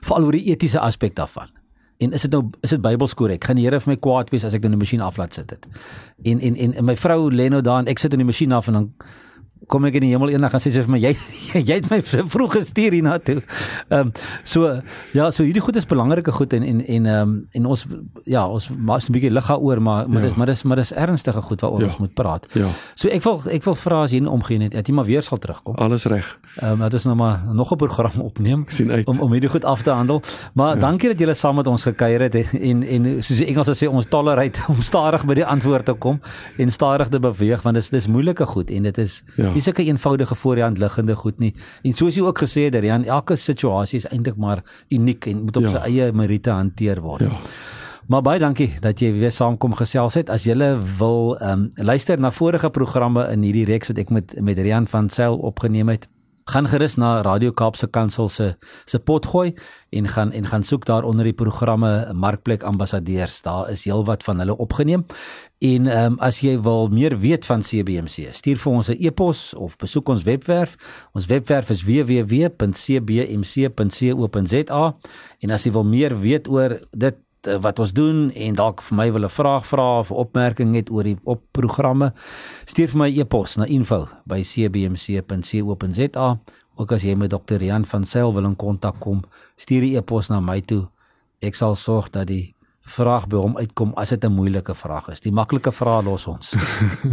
Veral 0.00 0.24
oor 0.24 0.32
die 0.32 0.50
etiese 0.50 0.80
aspek 0.80 1.14
daarvan. 1.14 1.48
En 1.98 2.12
is 2.12 2.22
dit 2.22 2.32
nou 2.32 2.42
is 2.60 2.70
dit 2.70 2.80
Bybels 2.80 3.14
korrek? 3.14 3.44
Gaan 3.44 3.56
die 3.56 3.64
Here 3.64 3.80
vir 3.80 3.94
my 3.94 3.96
kwaad 3.96 4.30
wees 4.30 4.44
as 4.44 4.54
ek 4.56 4.64
nou 4.66 4.74
die 4.74 4.82
masjien 4.82 5.04
aflaat 5.04 5.34
sit 5.34 5.48
dit? 5.48 5.68
En 6.24 6.40
en 6.40 6.56
en, 6.56 6.74
en 6.74 6.84
my 6.84 6.96
vrou 6.96 7.30
lê 7.32 7.48
nou 7.52 7.62
daar 7.64 7.84
en 7.84 7.88
ek 7.92 8.02
sit 8.02 8.12
in 8.12 8.24
die 8.24 8.28
masjien 8.28 8.52
af 8.52 8.68
en 8.68 8.80
dan 8.80 8.90
kom 9.66 9.84
ek 9.88 9.98
in 9.98 10.06
die 10.06 10.12
hemel 10.14 10.30
eendag 10.30 10.54
en 10.54 10.62
sê 10.62 10.70
sy 10.74 10.82
vir 10.84 10.92
my 10.94 11.00
jy 11.06 11.12
jy 11.58 11.78
het 11.78 11.88
my 11.90 11.98
vroeg 12.06 12.56
gestuur 12.58 12.94
hiernatoe. 12.96 13.42
Ehm 13.88 14.08
um, 14.08 14.12
so 14.46 14.70
ja, 15.16 15.30
so 15.34 15.44
hierdie 15.44 15.62
goed 15.64 15.76
is 15.76 15.86
belangrike 15.88 16.32
goed 16.32 16.54
en 16.56 16.62
en 16.62 16.82
en 16.84 17.06
ehm 17.06 17.22
um, 17.22 17.34
en 17.58 17.66
ons 17.74 17.86
ja, 18.24 18.46
ons 18.46 18.70
maar 18.70 19.00
'n 19.00 19.12
bietjie 19.12 19.30
lig 19.30 19.46
daaroor 19.46 19.82
maar 19.82 20.08
maar 20.08 20.22
ja. 20.22 20.28
dis 20.28 20.36
maar 20.36 20.46
dis 20.46 20.62
maar 20.62 20.76
dis 20.76 20.92
ernstige 20.92 21.42
goed 21.42 21.60
waaroor 21.60 21.80
ja. 21.80 21.86
ons 21.86 21.98
moet 21.98 22.14
praat. 22.14 22.46
Ja. 22.52 22.68
So 22.94 23.08
ek 23.08 23.22
wil 23.22 23.42
ek 23.50 23.64
wil 23.64 23.74
vra 23.74 24.02
as 24.02 24.12
jy 24.12 24.20
nie 24.20 24.30
omgee 24.30 24.58
net 24.58 24.72
dat 24.72 24.86
jy 24.86 24.94
maar 24.94 25.04
weer 25.04 25.22
sal 25.22 25.38
terugkom. 25.38 25.74
Alles 25.76 26.06
reg. 26.06 26.38
Ehm 26.60 26.72
um, 26.72 26.88
dit 26.88 26.94
is 26.94 27.04
nou 27.04 27.16
maar 27.16 27.42
nog 27.52 27.72
'n 27.72 27.76
program 27.76 28.20
opneem 28.20 28.66
om 29.04 29.20
om 29.20 29.32
hierdie 29.32 29.50
goed 29.50 29.64
af 29.64 29.82
te 29.82 29.90
handel. 29.90 30.22
Maar 30.54 30.74
ja. 30.74 30.80
dankie 30.80 31.08
dat 31.08 31.18
julle 31.18 31.34
saam 31.34 31.56
met 31.56 31.66
ons 31.66 31.82
gekuier 31.82 32.20
het 32.20 32.34
en 32.52 32.82
en 32.82 33.22
soos 33.22 33.38
die 33.38 33.46
Engelse 33.46 33.74
sê 33.74 33.88
ons 33.88 34.06
tolerate 34.08 34.60
om 34.72 34.82
stadig 34.82 35.24
by 35.24 35.34
die 35.34 35.46
antwoord 35.46 35.84
te 35.84 35.92
kom 35.92 36.20
en 36.56 36.72
stadig 36.72 37.08
te 37.08 37.20
beweeg 37.20 37.62
want 37.62 37.74
dit 37.74 37.82
is 37.82 37.90
dis 37.90 38.06
moeilike 38.06 38.46
goed 38.46 38.70
en 38.70 38.82
dit 38.82 38.98
is 38.98 39.22
ja 39.36 39.55
nie 39.56 39.64
sulke 39.64 39.86
eenvoudige 39.86 40.36
voor 40.36 40.60
die 40.60 40.64
hand 40.66 40.82
liggende 40.82 41.16
goed 41.16 41.40
nie. 41.42 41.54
En 41.86 41.96
soos 41.96 42.18
jy 42.18 42.26
ook 42.26 42.44
gesê 42.44 42.68
het, 42.68 42.76
Rian, 42.82 43.06
elke 43.08 43.38
situasie 43.40 44.02
is 44.02 44.08
eintlik 44.12 44.36
maar 44.36 44.62
uniek 44.92 45.26
en 45.32 45.46
moet 45.48 45.56
op 45.56 45.66
ja. 45.68 45.74
sy 45.76 45.82
eie 45.90 46.12
meriete 46.12 46.52
hanteer 46.52 47.00
word. 47.04 47.26
Ja. 47.26 47.40
Maar 48.06 48.22
baie 48.22 48.38
dankie 48.38 48.68
dat 48.80 49.00
jy 49.02 49.08
weer 49.16 49.32
saamkom 49.34 49.74
gesels 49.74 50.14
het. 50.14 50.28
As 50.30 50.44
jy 50.46 50.54
wil 50.98 51.34
ehm 51.40 51.66
um, 51.66 51.86
luister 51.88 52.20
na 52.20 52.30
vorige 52.30 52.70
programme 52.70 53.24
in 53.32 53.42
hierdie 53.42 53.64
reeks 53.66 53.90
wat 53.90 53.98
ek 53.98 54.12
met 54.14 54.34
met 54.40 54.58
Rian 54.58 54.86
van 54.86 55.10
Sail 55.10 55.36
opgeneem 55.36 55.88
het, 55.88 56.06
gaan 56.46 56.68
gerus 56.70 56.94
na 56.96 57.20
Radio 57.26 57.50
Kaapse 57.52 57.86
Kansel 57.90 58.28
se 58.28 58.54
se 58.84 58.98
pot 58.98 59.26
gooi 59.26 59.54
en 59.90 60.08
gaan 60.08 60.32
en 60.32 60.46
gaan 60.46 60.62
soek 60.62 60.84
daar 60.86 61.02
onder 61.04 61.24
die 61.24 61.34
programme 61.34 62.12
Markplek 62.12 62.62
Ambassadeurs. 62.62 63.42
Daar 63.42 63.70
is 63.70 63.84
heelwat 63.84 64.24
van 64.24 64.38
hulle 64.38 64.56
opgeneem. 64.56 65.04
En 65.58 65.86
ehm 65.86 66.12
um, 66.12 66.18
as 66.20 66.40
jy 66.40 66.60
wil 66.60 66.88
meer 66.88 67.18
weet 67.18 67.46
van 67.46 67.62
CBMC, 67.62 68.28
stuur 68.30 68.56
vir 68.56 68.72
ons 68.72 68.88
'n 68.88 68.96
e-pos 68.98 69.54
of 69.54 69.76
besoek 69.76 70.08
ons 70.08 70.22
webwerf. 70.22 70.76
Ons 71.12 71.26
webwerf 71.26 71.70
is 71.70 71.82
www.cbmc.co.za. 71.82 72.54
En 75.38 75.50
as 75.50 75.64
jy 75.64 75.72
wil 75.72 75.84
meer 75.84 76.20
weet 76.20 76.48
oor 76.48 76.80
dit 76.90 77.14
Eh, 77.46 77.56
wat 77.60 77.78
ons 77.78 77.92
doen 77.92 78.32
en 78.34 78.54
dalk 78.54 78.82
vir 78.82 78.96
my 78.96 79.12
wil 79.12 79.24
'n 79.24 79.30
vraag 79.30 79.66
vra 79.66 79.98
of 79.98 80.10
'n 80.10 80.14
opmerking 80.14 80.74
het 80.74 80.90
oor 80.90 81.02
die 81.02 81.18
op 81.24 81.42
programme, 81.50 82.12
stuur 82.64 82.88
vir 82.88 82.98
my 82.98 83.18
e-pos 83.18 83.56
na 83.56 83.64
info@cbmc.co.za. 83.64 86.38
Ook 86.74 86.92
as 86.92 87.02
jy 87.02 87.14
met 87.14 87.30
Dr. 87.30 87.62
Jan 87.62 87.84
van 87.84 88.04
Sail 88.04 88.34
wil 88.34 88.44
in 88.44 88.56
kontak 88.56 89.00
kom, 89.00 89.24
stuur 89.56 89.80
die 89.80 89.96
e-pos 89.96 90.28
na 90.28 90.40
my 90.40 90.60
toe. 90.60 90.88
Ek 91.40 91.54
sal 91.54 91.76
sorg 91.76 92.10
dat 92.10 92.26
die 92.26 92.54
vraag 92.80 93.26
by 93.26 93.36
hom 93.36 93.56
uitkom 93.56 93.92
as 93.94 94.08
dit 94.08 94.24
'n 94.24 94.32
moeilike 94.32 94.74
vraag 94.74 95.08
is. 95.08 95.20
Die 95.20 95.32
maklike 95.32 95.72
vrae 95.72 96.02
los 96.02 96.26
ons. 96.26 96.54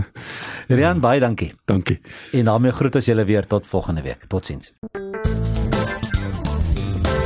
Rian, 0.68 1.00
baie 1.00 1.20
dankie. 1.20 1.54
Dankie. 1.66 2.00
En 2.34 2.46
daarmee 2.46 2.72
groet 2.72 2.96
ons 2.96 3.06
julle 3.06 3.26
weer 3.26 3.48
tot 3.48 3.68
volgende 3.68 4.02
week. 4.02 4.26
Totsiens. 4.28 4.74